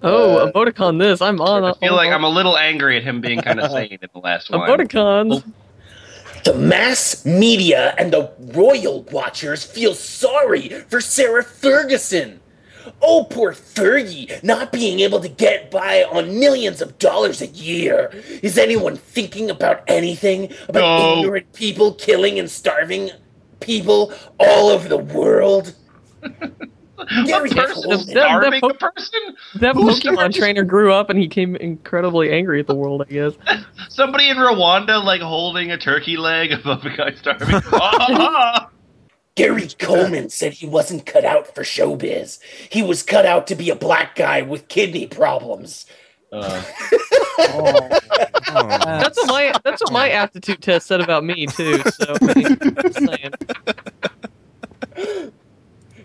Oh, 0.00 0.36
Uh, 0.38 0.52
emoticon 0.52 1.00
this. 1.00 1.20
I'm 1.20 1.40
on. 1.40 1.64
I 1.64 1.72
feel 1.74 1.90
on- 1.90 1.96
like 1.96 2.12
I'm 2.12 2.22
a 2.22 2.28
little 2.28 2.56
angry 2.56 2.96
at 2.98 3.02
him 3.02 3.20
being 3.20 3.40
kind 3.40 3.58
of 3.58 3.68
sane 3.72 3.98
in 4.00 4.08
the 4.14 4.20
last 4.20 4.48
one. 4.50 4.60
emoticons. 4.60 5.42
The 6.44 6.54
mass 6.54 7.26
media 7.26 7.96
and 7.98 8.12
the 8.12 8.30
royal 8.54 9.02
watchers 9.10 9.64
feel 9.64 9.92
sorry 9.94 10.68
for 10.88 11.00
Sarah 11.00 11.42
Ferguson. 11.42 12.38
Oh, 13.02 13.24
poor 13.28 13.52
Fergie, 13.52 14.40
not 14.44 14.70
being 14.70 15.00
able 15.00 15.18
to 15.18 15.28
get 15.28 15.68
by 15.72 16.04
on 16.04 16.38
millions 16.38 16.80
of 16.80 16.96
dollars 17.00 17.42
a 17.42 17.48
year. 17.48 18.10
Is 18.40 18.56
anyone 18.56 18.96
thinking 18.96 19.50
about 19.50 19.82
anything? 19.88 20.52
About 20.68 20.80
No. 21.00 21.18
ignorant 21.22 21.52
people 21.54 21.92
killing 21.94 22.38
and 22.38 22.48
starving 22.48 23.10
people 23.60 24.12
all 24.38 24.68
over 24.68 24.88
the 24.88 24.96
world? 24.98 25.74
Gary 27.26 27.50
a 27.50 27.54
person 27.54 27.74
Coleman. 27.82 27.98
is 28.00 28.06
That- 28.06 28.14
that 28.14 28.28
starving 28.28 28.60
po- 28.60 28.68
a 28.70 28.74
person. 28.74 29.20
That 29.60 29.74
Who's 29.76 30.00
Pokemon 30.00 30.12
starving? 30.14 30.32
trainer 30.32 30.64
grew 30.64 30.92
up 30.92 31.10
and 31.10 31.18
he 31.18 31.28
came 31.28 31.54
incredibly 31.56 32.32
angry 32.32 32.58
at 32.60 32.66
the 32.66 32.74
world. 32.74 33.02
I 33.08 33.12
guess. 33.12 33.34
Somebody 33.88 34.28
in 34.28 34.36
Rwanda 34.36 35.02
like 35.02 35.20
holding 35.20 35.70
a 35.70 35.78
turkey 35.78 36.16
leg 36.16 36.52
above 36.52 36.84
a 36.84 36.90
guy 36.96 37.12
starving. 37.14 37.48
Ah! 37.72 38.68
Gary 39.36 39.68
Coleman 39.78 40.28
said 40.30 40.54
he 40.54 40.66
wasn't 40.66 41.06
cut 41.06 41.24
out 41.24 41.54
for 41.54 41.62
showbiz. 41.62 42.40
He 42.68 42.82
was 42.82 43.04
cut 43.04 43.24
out 43.24 43.46
to 43.46 43.54
be 43.54 43.70
a 43.70 43.76
black 43.76 44.16
guy 44.16 44.42
with 44.42 44.66
kidney 44.66 45.06
problems. 45.06 45.86
Uh, 46.32 46.62
oh. 47.38 47.88
That's 48.48 49.16
what 49.16 49.28
my 49.28 49.52
that's 49.64 49.82
what 49.82 49.92
my 49.92 50.10
aptitude 50.10 50.62
test 50.62 50.86
said 50.86 51.00
about 51.00 51.24
me 51.24 51.46
too. 51.46 51.78
So 51.78 52.16
I 52.22 52.34
mean, 52.34 52.58
just 52.82 53.06
saying. 53.06 53.32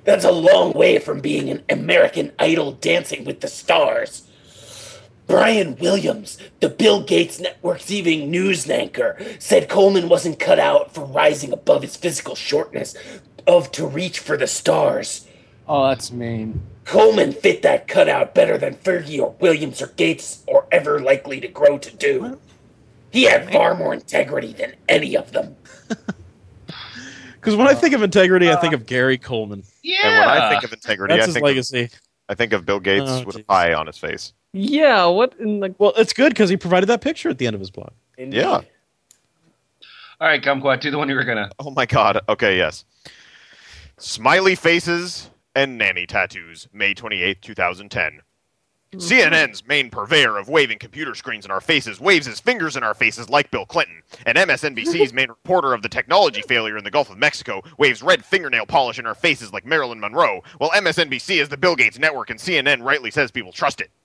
That's 0.04 0.26
a 0.26 0.32
long 0.32 0.74
way 0.74 1.00
from 1.00 1.22
being 1.22 1.50
an 1.50 1.64
American 1.70 2.32
Idol 2.38 2.74
dancing 2.74 3.24
with 3.24 3.40
the 3.40 3.48
stars. 3.48 4.28
Brian 5.28 5.78
Williams, 5.78 6.38
the 6.60 6.68
Bill 6.68 7.02
Gates 7.02 7.40
Network's 7.40 7.90
evening 7.90 8.30
news 8.30 8.70
anchor, 8.70 9.18
said 9.40 9.70
Coleman 9.70 10.10
wasn't 10.10 10.40
cut 10.40 10.60
out 10.60 10.94
for 10.94 11.06
rising 11.06 11.54
above 11.54 11.82
his 11.82 11.96
physical 11.96 12.36
shortness 12.36 12.94
of 13.48 13.72
to 13.72 13.88
reach 13.88 14.20
for 14.20 14.36
the 14.36 14.48
stars. 14.48 15.26
Oh, 15.68 15.88
that's 15.88 16.12
mean. 16.12 16.62
Coleman 16.86 17.32
fit 17.32 17.62
that 17.62 17.88
cutout 17.88 18.36
better 18.36 18.58
than 18.58 18.76
Fergie 18.76 19.20
or 19.20 19.36
Williams 19.40 19.82
or 19.82 19.88
Gates 19.88 20.44
or 20.48 20.66
ever 20.72 21.00
likely 21.00 21.40
to 21.40 21.48
grow 21.48 21.78
to 21.78 21.96
do. 21.96 22.40
He 23.12 23.24
had 23.24 23.52
far 23.52 23.76
more 23.76 23.94
integrity 23.94 24.54
than 24.54 24.76
any 24.90 25.16
of 25.16 25.32
them. 25.32 25.56
Because 27.36 27.58
when 27.58 27.68
I 27.68 27.74
think 27.74 27.94
of 27.94 28.02
integrity, 28.02 28.50
I 28.50 28.56
think 28.56 28.74
of 28.74 28.86
Gary 28.86 29.18
Coleman. 29.18 29.64
Yeah, 29.84 29.98
And 30.04 30.18
when 30.30 30.30
I 30.42 30.50
think 30.50 30.64
of 30.64 30.72
integrity, 30.72 31.14
That's 31.14 31.24
I 31.24 31.26
his 31.26 31.34
think 31.34 31.44
of, 31.44 31.48
legacy. 31.48 31.90
I 32.30 32.36
think 32.36 32.54
of 32.54 32.66
Bill 32.66 32.80
Gates 32.80 33.04
Oh, 33.06 33.24
with 33.26 33.36
a 33.36 33.40
jeez. 33.40 33.48
pie 33.48 33.74
on 33.74 33.86
his 33.86 33.98
face. 33.98 34.32
Yeah, 34.54 35.08
what 35.08 35.34
in 35.38 35.60
the 35.60 35.76
Well, 35.78 35.92
it's 35.98 36.14
good 36.14 36.30
because 36.30 36.50
he 36.50 36.56
provided 36.56 36.86
that 36.86 37.02
picture 37.02 37.28
at 37.30 37.38
the 37.40 37.46
end 37.46 37.54
of 37.54 37.60
his 37.60 37.70
blog. 37.70 37.90
Indeed. 38.18 38.38
Yeah. 38.38 38.62
All 40.22 40.28
right, 40.30 40.42
Kumquat, 40.42 40.80
do 40.80 40.90
the 40.90 40.98
one 40.98 41.10
you 41.10 41.16
were 41.16 41.26
gonna. 41.26 41.50
Oh 41.60 41.72
my 41.72 41.86
god. 41.86 42.22
Okay, 42.30 42.56
yes. 42.56 42.86
Smiley 43.98 44.56
faces 44.56 45.30
and 45.56 45.78
nanny 45.78 46.06
tattoos, 46.06 46.68
May 46.74 46.94
28, 46.94 47.42
2010. 47.42 48.22
Mm-hmm. 48.94 49.00
CNN's 49.00 49.66
main 49.66 49.90
purveyor 49.90 50.38
of 50.38 50.50
waving 50.50 50.78
computer 50.78 51.16
screens 51.16 51.46
in 51.46 51.52
our 51.52 51.62
faces 51.62 52.00
waves 52.00 52.28
his 52.28 52.40
fingers 52.40 52.76
in 52.76 52.84
our 52.84 52.94
faces 52.94 53.30
like 53.30 53.50
Bill 53.50 53.66
Clinton. 53.66 54.04
And 54.26 54.38
MSNBC's 54.38 55.14
main 55.14 55.30
reporter 55.30 55.74
of 55.74 55.82
the 55.82 55.90
technology 55.90 56.44
failure 56.44 56.78
in 56.78 56.84
the 56.84 56.92
Gulf 56.92 57.10
of 57.10 57.18
Mexico 57.18 57.64
waves 57.78 58.04
red 58.04 58.24
fingernail 58.24 58.68
polish 58.68 59.00
in 59.00 59.08
our 59.08 59.16
faces 59.16 59.52
like 59.52 59.66
Marilyn 59.66 60.00
Monroe, 60.00 60.44
while 60.60 60.70
MSNBC 60.72 61.42
is 61.42 61.50
the 61.50 61.58
Bill 61.58 61.76
Gates 61.76 61.98
network 61.98 62.30
and 62.30 62.40
CNN 62.40 62.84
rightly 62.84 63.10
says 63.10 63.32
people 63.32 63.52
trust 63.52 63.82
it. 63.82 63.90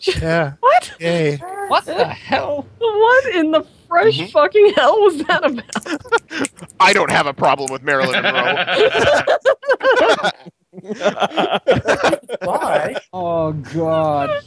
Yeah. 0.00 0.54
what? 0.60 0.92
Yay. 0.98 1.36
What 1.68 1.86
the 1.86 2.06
hell? 2.06 2.66
What 2.78 3.34
in 3.34 3.50
the 3.50 3.64
fresh 3.90 4.18
Mhm. 4.18 4.30
fucking 4.30 4.72
hell 4.74 4.98
was 5.00 5.18
that 5.24 5.44
about? 5.44 6.70
I 6.80 6.92
don't 6.94 7.10
have 7.10 7.26
a 7.26 7.34
problem 7.34 7.70
with 7.70 7.82
Marilyn 7.82 8.22
Monroe. 8.22 8.64
Why? 12.42 12.96
Oh 13.12 13.52
God. 13.52 14.42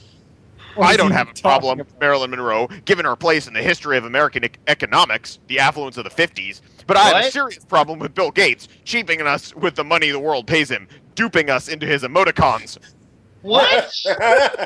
What 0.75 0.88
I 0.88 0.97
don't 0.97 1.12
have 1.12 1.29
a 1.29 1.34
problem 1.39 1.79
about? 1.79 1.91
with 1.91 1.99
Marilyn 1.99 2.32
Monroe, 2.32 2.67
given 2.86 3.06
her 3.06 3.15
place 3.15 3.45
in 3.47 3.53
the 3.53 3.62
history 3.62 3.95
of 3.95 4.06
American 4.06 4.43
ec- 4.43 4.58
economics, 4.67 5.38
the 5.47 5.60
affluence 5.60 5.97
of 5.97 6.03
the 6.03 6.10
50s. 6.10 6.62
But 6.88 6.97
I 6.97 7.10
have 7.10 7.25
a 7.25 7.32
serious 7.32 7.63
problem 7.63 7.99
with 7.99 8.15
Bill 8.15 8.32
Gates 8.32 8.67
cheaping 8.84 9.21
us 9.21 9.53
with 9.56 9.75
the 9.75 9.84
money 9.84 10.10
the 10.10 10.19
world 10.19 10.47
pays 10.47 10.71
him, 10.71 10.88
duping 11.13 11.51
us 11.51 11.67
into 11.67 11.86
his 11.86 12.01
emoticons. 12.01 12.79
What? 13.43 13.93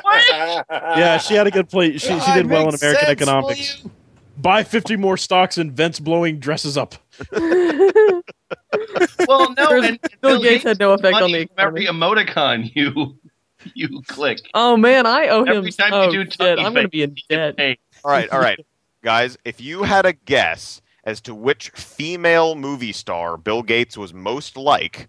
what? 0.02 0.64
Yeah, 0.70 1.18
she 1.18 1.34
had 1.34 1.46
a 1.46 1.50
good 1.50 1.68
play. 1.68 1.98
She, 1.98 2.18
she 2.18 2.32
did 2.32 2.48
well 2.48 2.68
in 2.68 2.74
American 2.74 3.08
economics. 3.08 3.82
Buy 4.38 4.62
50 4.62 4.96
more 4.96 5.16
stocks 5.16 5.58
and 5.58 5.72
vents 5.72 5.98
blowing 5.98 6.38
dresses 6.38 6.78
up. 6.78 6.94
well, 7.32 8.22
no. 9.54 9.82
And, 9.82 9.84
and 9.84 10.00
Bill 10.20 10.40
Gates 10.40 10.64
had 10.64 10.78
no 10.78 10.92
effect 10.92 11.16
on 11.16 11.22
money 11.22 11.44
the 11.44 11.46
from 11.46 11.66
every 11.66 11.86
emoticon 11.86 12.70
you 12.76 13.18
you 13.74 14.02
click. 14.06 14.38
Oh 14.54 14.76
man, 14.76 15.06
I 15.06 15.28
owe 15.28 15.44
him. 15.44 15.56
Every 15.56 15.72
time 15.72 15.92
you 15.92 15.98
oh, 15.98 16.24
do 16.24 16.30
shit, 16.30 16.58
I'm 16.58 16.72
gonna 16.72 16.88
be 16.88 17.02
in 17.02 17.16
debt. 17.28 17.54
Hey, 17.58 17.78
All 18.04 18.10
right, 18.10 18.30
all 18.30 18.40
right. 18.40 18.64
Guys, 19.02 19.38
if 19.44 19.60
you 19.60 19.84
had 19.84 20.06
a 20.06 20.12
guess 20.12 20.82
as 21.04 21.20
to 21.22 21.34
which 21.34 21.70
female 21.70 22.54
movie 22.54 22.92
star 22.92 23.36
Bill 23.36 23.62
Gates 23.62 23.96
was 23.96 24.12
most 24.12 24.56
like, 24.56 25.08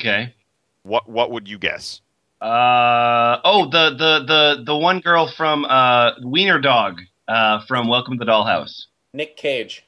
okay. 0.00 0.34
what 0.82 1.08
what 1.08 1.30
would 1.30 1.48
you 1.48 1.58
guess? 1.58 2.00
Uh 2.40 3.38
oh, 3.44 3.68
the 3.70 3.90
the 3.90 4.24
the 4.26 4.62
the 4.64 4.76
one 4.76 5.00
girl 5.00 5.28
from 5.28 5.64
uh 5.64 6.12
Wiener 6.22 6.60
Dog 6.60 7.00
uh 7.28 7.60
from 7.66 7.88
Welcome 7.88 8.18
to 8.18 8.24
the 8.24 8.30
Dollhouse. 8.30 8.86
Nick 9.14 9.36
Cage. 9.36 9.84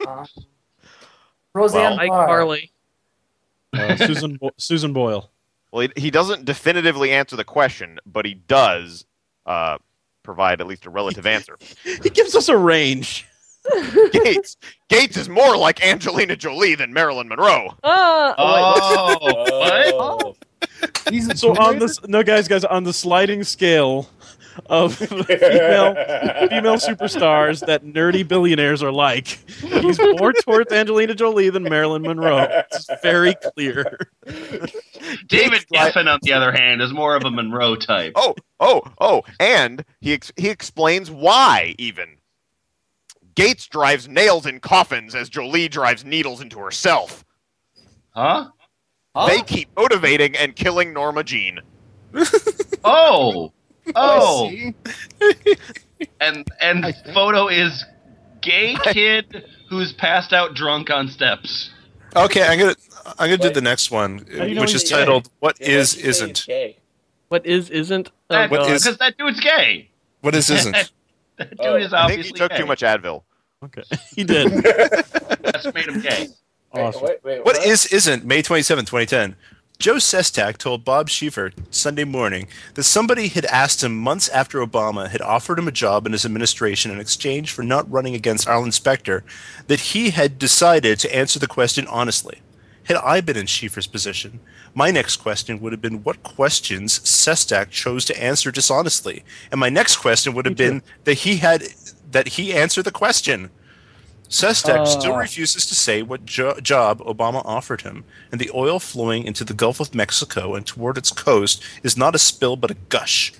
Roseanne 1.54 1.96
Mike 1.96 2.08
Barr. 2.08 2.26
Harley. 2.26 2.70
Uh, 3.72 3.96
Susan 4.06 4.36
Bo- 4.36 4.50
Susan 4.56 4.92
Boyle. 4.92 5.30
Well, 5.70 5.88
he, 5.96 6.02
he 6.02 6.10
doesn't 6.10 6.44
definitively 6.44 7.10
answer 7.12 7.36
the 7.36 7.44
question, 7.44 7.98
but 8.06 8.24
he 8.26 8.34
does 8.34 9.04
uh, 9.46 9.78
provide 10.22 10.60
at 10.60 10.66
least 10.66 10.86
a 10.86 10.90
relative 10.90 11.26
answer. 11.26 11.58
He 12.02 12.10
gives 12.10 12.34
us 12.34 12.48
a 12.48 12.56
range. 12.56 13.26
Gates. 14.12 14.56
Gates 14.88 15.16
is 15.16 15.28
more 15.28 15.56
like 15.56 15.84
Angelina 15.86 16.34
Jolie 16.36 16.74
than 16.74 16.92
Marilyn 16.92 17.28
Monroe. 17.28 17.68
Uh, 17.84 18.34
Oh, 18.36 19.18
what? 19.20 19.94
Oh. 19.94 20.36
He's 21.10 21.28
a 21.28 21.36
So 21.36 21.52
on 21.56 21.78
this, 21.78 22.00
no, 22.08 22.22
guys, 22.24 22.48
guys, 22.48 22.64
on 22.64 22.82
the 22.84 22.92
sliding 22.92 23.44
scale 23.44 24.08
of 24.66 24.94
female 24.96 25.94
female 26.48 26.76
superstars 26.76 27.64
that 27.66 27.84
nerdy 27.84 28.26
billionaires 28.26 28.82
are 28.82 28.92
like, 28.92 29.26
he's 29.60 29.98
more 29.98 30.32
towards 30.32 30.72
Angelina 30.72 31.14
Jolie 31.14 31.50
than 31.50 31.64
Marilyn 31.64 32.02
Monroe. 32.02 32.46
It's 32.72 32.88
very 33.02 33.34
clear. 33.54 33.98
David 35.26 35.28
Gates, 35.28 35.66
Geffen, 35.72 36.12
on 36.12 36.18
the 36.22 36.32
other 36.32 36.52
hand, 36.52 36.80
is 36.80 36.92
more 36.92 37.16
of 37.16 37.24
a 37.24 37.30
Monroe 37.30 37.76
type. 37.76 38.12
Oh, 38.16 38.34
oh, 38.60 38.82
oh, 39.00 39.22
and 39.40 39.84
he 40.00 40.12
ex- 40.12 40.32
he 40.36 40.48
explains 40.48 41.10
why 41.10 41.74
even. 41.78 42.16
Gates 43.34 43.66
drives 43.66 44.08
nails 44.08 44.44
in 44.46 44.60
coffins 44.60 45.14
as 45.14 45.28
Jolie 45.28 45.68
drives 45.68 46.04
needles 46.04 46.40
into 46.40 46.58
herself. 46.58 47.24
Huh? 48.10 48.48
They 49.26 49.42
keep 49.42 49.68
motivating 49.76 50.36
and 50.36 50.54
killing 50.56 50.92
Norma 50.92 51.24
Jean. 51.24 51.60
Oh. 52.84 53.52
Oh. 53.94 54.48
see. 54.50 54.74
And 56.20 56.48
and 56.60 56.84
photo 57.14 57.46
is 57.48 57.84
gay 58.40 58.74
kid 58.82 59.44
who's 59.68 59.92
passed 59.92 60.32
out 60.32 60.54
drunk 60.54 60.90
on 60.90 61.08
steps. 61.08 61.70
Okay, 62.16 62.42
I'm 62.42 62.58
gonna 62.58 62.74
I'm 63.18 63.28
gonna 63.28 63.36
do 63.36 63.44
What? 63.44 63.54
the 63.54 63.60
next 63.60 63.90
one, 63.92 64.18
How 64.18 64.24
do 64.44 64.48
you 64.48 64.54
know 64.56 64.62
which 64.62 64.72
he's 64.72 64.82
is 64.82 64.90
gay? 64.90 64.96
titled 64.98 65.28
"What 65.38 65.58
Yeah, 65.60 65.68
is 65.68 65.94
why'd 65.94 66.06
Isn't." 66.06 66.44
gay. 66.46 66.76
What 67.28 67.46
is 67.46 67.70
isn't? 67.70 68.08
Oh, 68.08 68.34
That, 68.34 68.50
What 68.50 68.60
God. 68.60 68.70
is- 68.72 68.82
because 68.82 68.98
that 68.98 69.16
dude's 69.16 69.38
gay. 69.40 69.90
What 70.22 70.34
is 70.34 70.50
isn't? 70.50 70.74
That 71.38 71.50
dude 71.50 71.60
Oh, 71.60 71.76
is 71.76 71.92
I 71.92 72.02
obviously 72.02 72.22
think 72.24 72.36
he 72.36 72.38
took 72.40 72.50
gay. 72.50 72.58
too 72.58 72.66
much 72.66 72.82
Advil. 72.82 73.22
Okay, 73.64 73.82
he 74.14 74.24
did. 74.24 74.50
That's 75.42 75.72
made 75.72 75.86
him 75.86 76.00
gay. 76.00 76.28
Wait, 76.74 76.82
Awesome. 76.82 77.02
wait, 77.04 77.22
wait, 77.24 77.44
What 77.44 77.64
is 77.64 77.86
isn't? 77.86 78.24
May 78.24 78.42
27, 78.42 78.84
2010. 78.86 79.36
Joe 79.78 79.96
Sestak 79.96 80.58
told 80.58 80.84
Bob 80.84 81.08
Schieffer 81.08 81.52
Sunday 81.70 82.04
morning 82.04 82.46
that 82.74 82.84
somebody 82.84 83.28
had 83.28 83.44
asked 83.46 83.82
him 83.82 83.96
months 83.96 84.28
after 84.28 84.64
Obama 84.64 85.08
had 85.08 85.20
offered 85.20 85.58
him 85.58 85.66
a 85.66 85.72
job 85.72 86.06
in 86.06 86.12
his 86.12 86.24
administration 86.24 86.92
in 86.92 87.00
exchange 87.00 87.50
for 87.50 87.64
not 87.64 87.90
running 87.90 88.14
against 88.14 88.46
Arlen 88.46 88.70
Specter 88.70 89.24
that 89.66 89.80
he 89.80 90.10
had 90.10 90.38
decided 90.38 91.00
to 91.00 91.14
answer 91.14 91.40
the 91.40 91.48
question 91.48 91.86
honestly. 91.88 92.42
Had 92.84 92.96
I 92.96 93.20
been 93.20 93.36
in 93.36 93.46
Schieffer's 93.46 93.86
position, 93.86 94.40
my 94.74 94.90
next 94.90 95.16
question 95.16 95.60
would 95.60 95.72
have 95.72 95.80
been 95.80 96.02
what 96.02 96.22
questions 96.22 96.98
Sestak 97.00 97.70
chose 97.70 98.04
to 98.06 98.22
answer 98.22 98.50
dishonestly, 98.50 99.24
and 99.50 99.60
my 99.60 99.68
next 99.68 99.96
question 99.96 100.34
would 100.34 100.46
have 100.46 100.56
been 100.56 100.82
that 101.04 101.18
he 101.18 101.36
had 101.36 101.64
that 102.10 102.28
he 102.28 102.52
answered 102.52 102.84
the 102.84 102.90
question. 102.90 103.50
Sestak 104.32 104.86
still 104.88 105.12
Uh. 105.12 105.18
refuses 105.18 105.66
to 105.66 105.74
say 105.74 106.00
what 106.00 106.24
jo- 106.24 106.58
job 106.60 107.00
Obama 107.00 107.42
offered 107.44 107.82
him, 107.82 108.02
and 108.32 108.40
the 108.40 108.50
oil 108.54 108.80
flowing 108.80 109.24
into 109.24 109.44
the 109.44 109.52
Gulf 109.52 109.78
of 109.78 109.94
Mexico 109.94 110.54
and 110.54 110.66
toward 110.66 110.96
its 110.96 111.10
coast 111.12 111.62
is 111.82 111.98
not 111.98 112.14
a 112.14 112.18
spill 112.18 112.56
but 112.56 112.70
a 112.70 112.76
gush. 112.88 113.34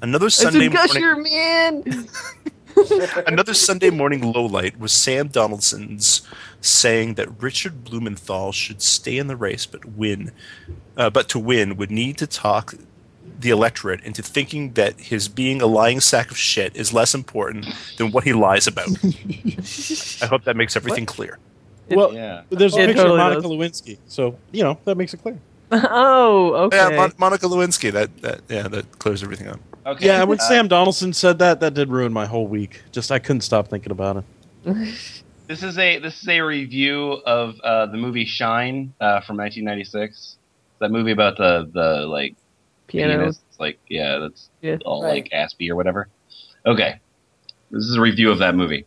Another 0.00 0.30
Sunday 0.30 0.66
a 0.66 0.70
morning, 0.70 2.08
another 3.26 3.52
Sunday 3.52 3.90
morning 3.90 4.20
lowlight 4.22 4.78
was 4.78 4.90
Sam 4.92 5.28
Donaldson's 5.28 6.22
saying 6.62 7.14
that 7.14 7.42
Richard 7.42 7.84
Blumenthal 7.84 8.52
should 8.52 8.80
stay 8.80 9.18
in 9.18 9.26
the 9.26 9.36
race 9.36 9.66
but 9.66 9.84
win, 9.84 10.30
uh, 10.96 11.10
but 11.10 11.28
to 11.30 11.38
win 11.38 11.76
would 11.76 11.90
need 11.90 12.16
to 12.18 12.26
talk 12.26 12.72
the 13.38 13.50
electorate 13.50 14.00
into 14.02 14.22
thinking 14.22 14.72
that 14.72 14.98
his 15.00 15.28
being 15.28 15.62
a 15.62 15.66
lying 15.66 16.00
sack 16.00 16.30
of 16.30 16.36
shit 16.36 16.74
is 16.76 16.92
less 16.92 17.14
important 17.14 17.66
than 17.96 18.10
what 18.10 18.24
he 18.24 18.32
lies 18.32 18.66
about. 18.66 18.88
I 20.22 20.26
hope 20.26 20.44
that 20.44 20.54
makes 20.56 20.76
everything 20.76 21.06
clear. 21.06 21.38
Well, 21.90 22.12
Yeah. 22.12 22.42
there's 22.50 22.76
a 22.76 22.80
It 22.80 22.86
picture 22.88 23.02
totally 23.04 23.20
of 23.20 23.24
Monica 23.42 23.42
does. 23.42 23.50
Lewinsky, 23.50 23.98
so 24.06 24.36
you 24.52 24.62
know 24.62 24.78
that 24.84 24.96
makes 24.96 25.14
it 25.14 25.22
clear. 25.22 25.38
oh, 25.72 26.54
okay. 26.66 26.76
Yeah, 26.76 26.96
Mon- 26.96 27.12
Monica 27.18 27.46
Lewinsky. 27.46 27.92
That 27.92 28.16
that 28.22 28.40
yeah, 28.48 28.68
that 28.68 28.98
clears 28.98 29.22
everything 29.22 29.48
up. 29.48 29.60
Okay. 29.86 30.06
Yeah, 30.06 30.24
when 30.24 30.38
uh, 30.40 30.42
Sam 30.42 30.68
Donaldson 30.68 31.12
said 31.14 31.38
that, 31.38 31.60
that 31.60 31.72
did 31.74 31.88
ruin 31.88 32.12
my 32.12 32.26
whole 32.26 32.46
week. 32.46 32.82
Just 32.92 33.10
I 33.12 33.18
couldn't 33.18 33.40
stop 33.42 33.68
thinking 33.68 33.92
about 33.92 34.24
it. 34.64 34.94
This 35.46 35.62
is 35.62 35.78
a 35.78 35.98
this 35.98 36.20
is 36.22 36.28
a 36.28 36.40
review 36.42 37.12
of 37.24 37.58
uh, 37.64 37.86
the 37.86 37.96
movie 37.96 38.26
Shine 38.26 38.92
uh, 39.00 39.22
from 39.22 39.38
1996. 39.38 40.36
That 40.78 40.90
movie 40.90 41.12
about 41.12 41.38
the 41.38 41.70
the 41.72 42.04
like 42.06 42.36
Piano. 42.88 43.28
it's 43.28 43.40
Like 43.58 43.78
yeah, 43.88 44.18
that's 44.18 44.50
Yeah. 44.60 44.78
all 44.84 45.02
Right. 45.04 45.22
like 45.24 45.30
Aspie 45.32 45.70
or 45.70 45.76
whatever. 45.76 46.08
Okay, 46.66 47.00
this 47.70 47.84
is 47.84 47.96
a 47.96 48.00
review 48.00 48.30
of 48.30 48.38
that 48.40 48.54
movie. 48.54 48.84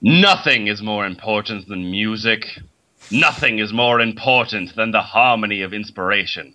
Nothing 0.00 0.66
is 0.68 0.80
more 0.82 1.06
important 1.06 1.68
than 1.68 1.90
music. 1.90 2.58
Nothing 3.10 3.58
is 3.58 3.72
more 3.72 4.00
important 4.00 4.74
than 4.76 4.90
the 4.90 5.02
harmony 5.02 5.62
of 5.62 5.72
inspiration. 5.72 6.54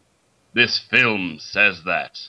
This 0.54 0.80
film 0.80 1.38
says 1.40 1.84
that. 1.84 2.20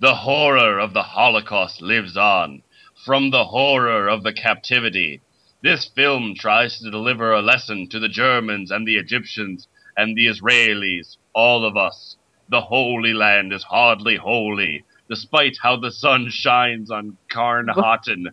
The 0.00 0.14
horror 0.14 0.78
of 0.78 0.92
the 0.92 1.02
Holocaust 1.02 1.80
lives 1.80 2.16
on. 2.16 2.62
From 3.04 3.30
the 3.30 3.44
horror 3.44 4.08
of 4.08 4.24
the 4.24 4.32
captivity, 4.32 5.22
this 5.62 5.86
film 5.86 6.34
tries 6.34 6.78
to 6.80 6.90
deliver 6.90 7.32
a 7.32 7.40
lesson 7.40 7.88
to 7.90 7.98
the 7.98 8.08
Germans 8.08 8.70
and 8.70 8.86
the 8.86 8.96
Egyptians 8.96 9.68
and 9.96 10.16
the 10.16 10.26
Israelis, 10.26 11.16
all 11.34 11.64
of 11.64 11.76
us. 11.76 12.15
The 12.48 12.60
Holy 12.60 13.12
Land 13.12 13.52
is 13.52 13.62
hardly 13.62 14.16
holy, 14.16 14.84
despite 15.08 15.56
how 15.60 15.76
the 15.76 15.90
sun 15.90 16.28
shines 16.30 16.90
on 16.90 17.16
Carnhatten. 17.30 18.26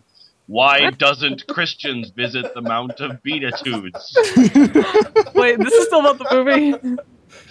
Why 0.46 0.90
doesn't 0.90 1.46
Christians 1.48 2.10
visit 2.10 2.52
the 2.54 2.60
Mount 2.60 3.00
of 3.00 3.22
Beatitudes? 3.22 4.16
Wait, 5.34 5.58
this 5.58 5.72
is 5.72 5.86
still 5.86 6.06
about 6.06 6.18
the 6.18 6.28
movie. 6.32 6.98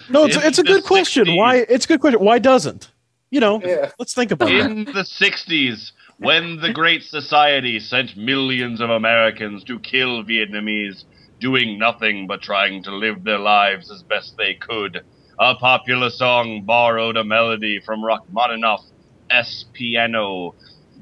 No, 0.10 0.26
it's, 0.26 0.36
In 0.36 0.44
it's 0.44 0.60
a 0.60 0.64
the 0.64 0.68
good 0.74 0.84
question. 0.84 1.36
Why? 1.36 1.66
It's 1.68 1.86
a 1.86 1.88
good 1.88 2.02
question. 2.02 2.22
Why 2.24 2.40
doesn't? 2.40 2.92
You 3.32 3.40
know, 3.40 3.62
Yeah. 3.64 3.92
let's 3.98 4.14
think 4.14 4.32
about 4.32 4.52
it. 4.52 4.60
In 4.66 4.86
the 4.86 5.04
60s, 5.04 5.92
when 6.20 6.62
the 6.62 6.72
Great 6.72 7.04
Society 7.04 7.80
sent 7.80 8.16
millions 8.16 8.80
of 8.80 8.92
Americans 8.92 9.64
to 9.66 9.80
kill 9.80 10.24
Vietnamese, 10.24 11.04
doing 11.40 11.80
nothing 11.80 12.28
but 12.28 12.42
trying 12.42 12.84
to 12.84 12.96
live 12.96 13.24
their 13.24 13.40
lives 13.40 13.92
as 13.92 14.04
best 14.04 14.38
they 14.38 14.54
could, 14.54 15.02
a 15.40 15.56
popular 15.56 16.10
song 16.10 16.62
borrowed 16.64 17.18
a 17.18 17.24
melody 17.24 17.80
from 17.80 18.04
Rachmaninoff 18.04 18.82
S 19.30 19.66
Piano 19.74 20.54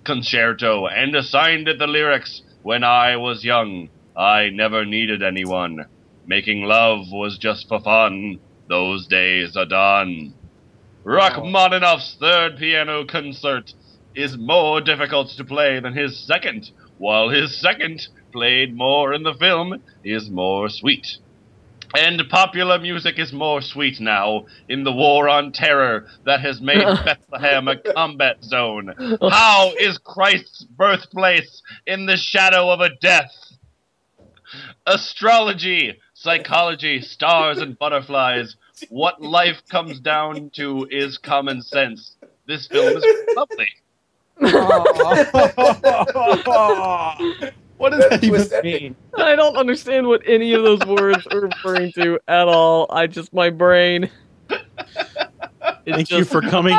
Concerto 0.04 0.88
and 0.88 1.16
assigned 1.16 1.68
it 1.68 1.80
the 1.80 1.88
lyrics 1.88 2.42
When 2.64 2.84
I 2.84 3.18
was 3.18 3.44
young, 3.44 3.90
I 4.16 4.50
never 4.50 4.86
needed 4.86 5.22
anyone. 5.22 5.86
Making 6.26 6.64
love 6.64 7.12
was 7.12 7.38
just 7.38 7.68
for 7.68 7.82
fun. 7.82 8.40
Those 8.70 9.08
days 9.08 9.58
are 9.58 9.66
done. 9.66 10.34
Rachmaninoff's 11.04 12.16
third 12.20 12.58
piano 12.58 13.06
concert 13.06 13.74
is 14.16 14.38
more 14.38 14.80
difficult 14.80 15.30
to 15.30 15.44
play 15.44 15.80
than 15.80 15.94
his 15.94 16.18
second, 16.18 16.72
while 16.98 17.30
his 17.30 17.60
second, 17.60 18.08
played 18.32 18.76
more 18.76 19.14
in 19.14 19.24
the 19.24 19.34
film, 19.34 19.82
is 20.04 20.30
more 20.30 20.70
sweet. 20.70 21.18
And 21.96 22.22
popular 22.30 22.80
music 22.80 23.20
is 23.20 23.34
more 23.34 23.62
sweet 23.62 24.00
now 24.00 24.46
in 24.70 24.84
the 24.84 24.92
war 24.92 25.28
on 25.28 25.52
terror 25.52 26.08
that 26.26 26.42
has 26.42 26.62
made 26.62 26.84
Bethlehem 27.06 27.68
a 27.68 27.78
combat 27.78 28.44
zone. 28.44 28.94
How 29.22 29.72
is 29.80 29.98
Christ's 29.98 30.64
birthplace 30.64 31.62
in 31.86 32.06
the 32.06 32.18
shadow 32.18 32.70
of 32.70 32.80
a 32.80 32.96
death? 33.02 33.32
Astrology, 34.86 36.00
psychology, 36.14 37.02
stars, 37.02 37.60
and 37.60 37.78
butterflies. 37.78 38.56
What 38.90 39.22
life 39.22 39.62
comes 39.70 40.00
down 40.00 40.50
to 40.56 40.88
is 40.90 41.18
common 41.18 41.62
sense. 41.62 42.16
This 42.48 42.68
film 42.68 42.98
is 42.98 43.06
lovely. 43.36 43.68
what 47.82 47.94
does 47.94 48.08
that 48.10 48.24
even 48.24 48.48
mean? 48.64 48.96
I 49.18 49.36
don't 49.36 49.58
understand 49.58 50.08
what 50.08 50.22
any 50.28 50.54
of 50.54 50.62
those 50.62 50.86
words 50.86 51.26
are 51.32 51.42
referring 51.42 51.92
to 51.94 52.20
at 52.28 52.48
all. 52.48 52.86
I 52.92 53.08
just 53.08 53.34
my 53.34 53.50
brain. 53.50 54.10
It 55.84 55.96
Thank 55.96 56.12
you 56.12 56.26
for 56.26 56.42
coming. 56.42 56.78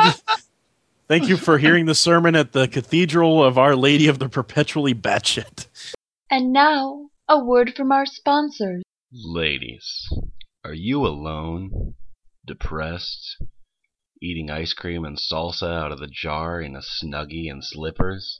Thank 1.09 1.27
you 1.27 1.35
for 1.35 1.57
hearing 1.57 1.87
the 1.87 1.95
sermon 1.95 2.37
at 2.37 2.53
the 2.53 2.69
Cathedral 2.69 3.43
of 3.43 3.57
Our 3.57 3.75
Lady 3.75 4.07
of 4.07 4.17
the 4.17 4.29
Perpetually 4.29 4.95
Batshit. 4.95 5.67
And 6.31 6.53
now, 6.53 7.09
a 7.27 7.43
word 7.43 7.73
from 7.75 7.91
our 7.91 8.05
sponsors. 8.05 8.81
Ladies, 9.11 10.07
are 10.63 10.73
you 10.73 11.05
alone? 11.05 11.95
Depressed? 12.47 13.43
Eating 14.21 14.49
ice 14.49 14.71
cream 14.71 15.03
and 15.03 15.17
salsa 15.17 15.83
out 15.83 15.91
of 15.91 15.99
the 15.99 16.09
jar 16.09 16.61
in 16.61 16.77
a 16.77 16.81
snuggie 16.81 17.51
and 17.51 17.61
slippers? 17.61 18.39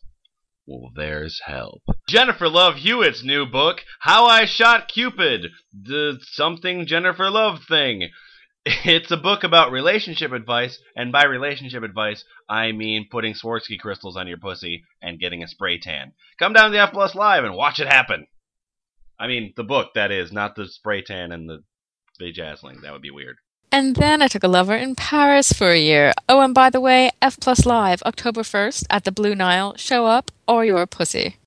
Well, 0.65 0.91
there's 0.95 1.41
help. 1.45 1.84
Jennifer 2.08 2.47
Love 2.47 2.76
Hewitt's 2.76 3.21
new 3.21 3.45
book, 3.45 3.84
How 3.99 4.26
I 4.26 4.45
Shot 4.45 4.88
Cupid, 4.88 5.52
the 5.73 6.19
something 6.21 6.86
Jennifer 6.86 7.30
Love 7.30 7.65
thing. 7.67 8.10
It's 8.65 9.12
a 9.12 9.17
book 9.17 9.43
about 9.43 9.73
relationship 9.73 10.32
advice, 10.32 10.80
and 10.95 11.12
by 11.12 11.26
relationship 11.26 11.84
advice, 11.84 12.23
I 12.47 12.71
mean 12.71 13.10
putting 13.12 13.34
Swarovski 13.34 13.78
crystals 13.78 14.15
on 14.15 14.26
your 14.26 14.38
pussy 14.38 14.86
and 15.02 15.19
getting 15.19 15.43
a 15.43 15.49
spray 15.49 15.80
tan. 15.80 16.13
Come 16.39 16.54
down 16.54 16.65
to 16.65 16.71
the 16.71 16.82
F 16.82 16.93
Plus 16.93 17.13
Live 17.13 17.43
and 17.43 17.56
watch 17.56 17.82
it 17.82 17.88
happen. 17.88 18.28
I 19.19 19.28
mean, 19.28 19.54
the 19.58 19.65
book, 19.65 19.95
that 19.95 20.12
is, 20.12 20.32
not 20.32 20.56
the 20.56 20.67
spray 20.69 21.02
tan 21.02 21.34
and 21.34 21.49
the 21.49 21.63
vajazzling. 22.21 22.84
That 22.84 22.93
would 22.93 23.02
be 23.02 23.12
weird. 23.12 23.36
And 23.74 23.96
then 23.96 24.22
I 24.22 24.28
took 24.28 24.44
a 24.44 24.48
lover 24.48 24.76
in 24.76 24.94
Paris 24.94 25.52
for 25.52 25.72
a 25.72 25.80
year. 25.80 26.14
Oh, 26.30 26.42
and 26.42 26.54
by 26.54 26.70
the 26.70 26.80
way, 26.80 27.10
F 27.24 27.40
Plus 27.40 27.66
Live, 27.66 28.04
October 28.04 28.44
1st 28.44 28.86
at 28.92 29.04
the 29.04 29.12
Blue 29.12 29.34
Nile. 29.34 29.76
Show 29.78 30.06
up 30.06 30.30
or 30.48 30.64
you're 30.64 30.84
a 30.84 30.86
pussy. 30.86 31.38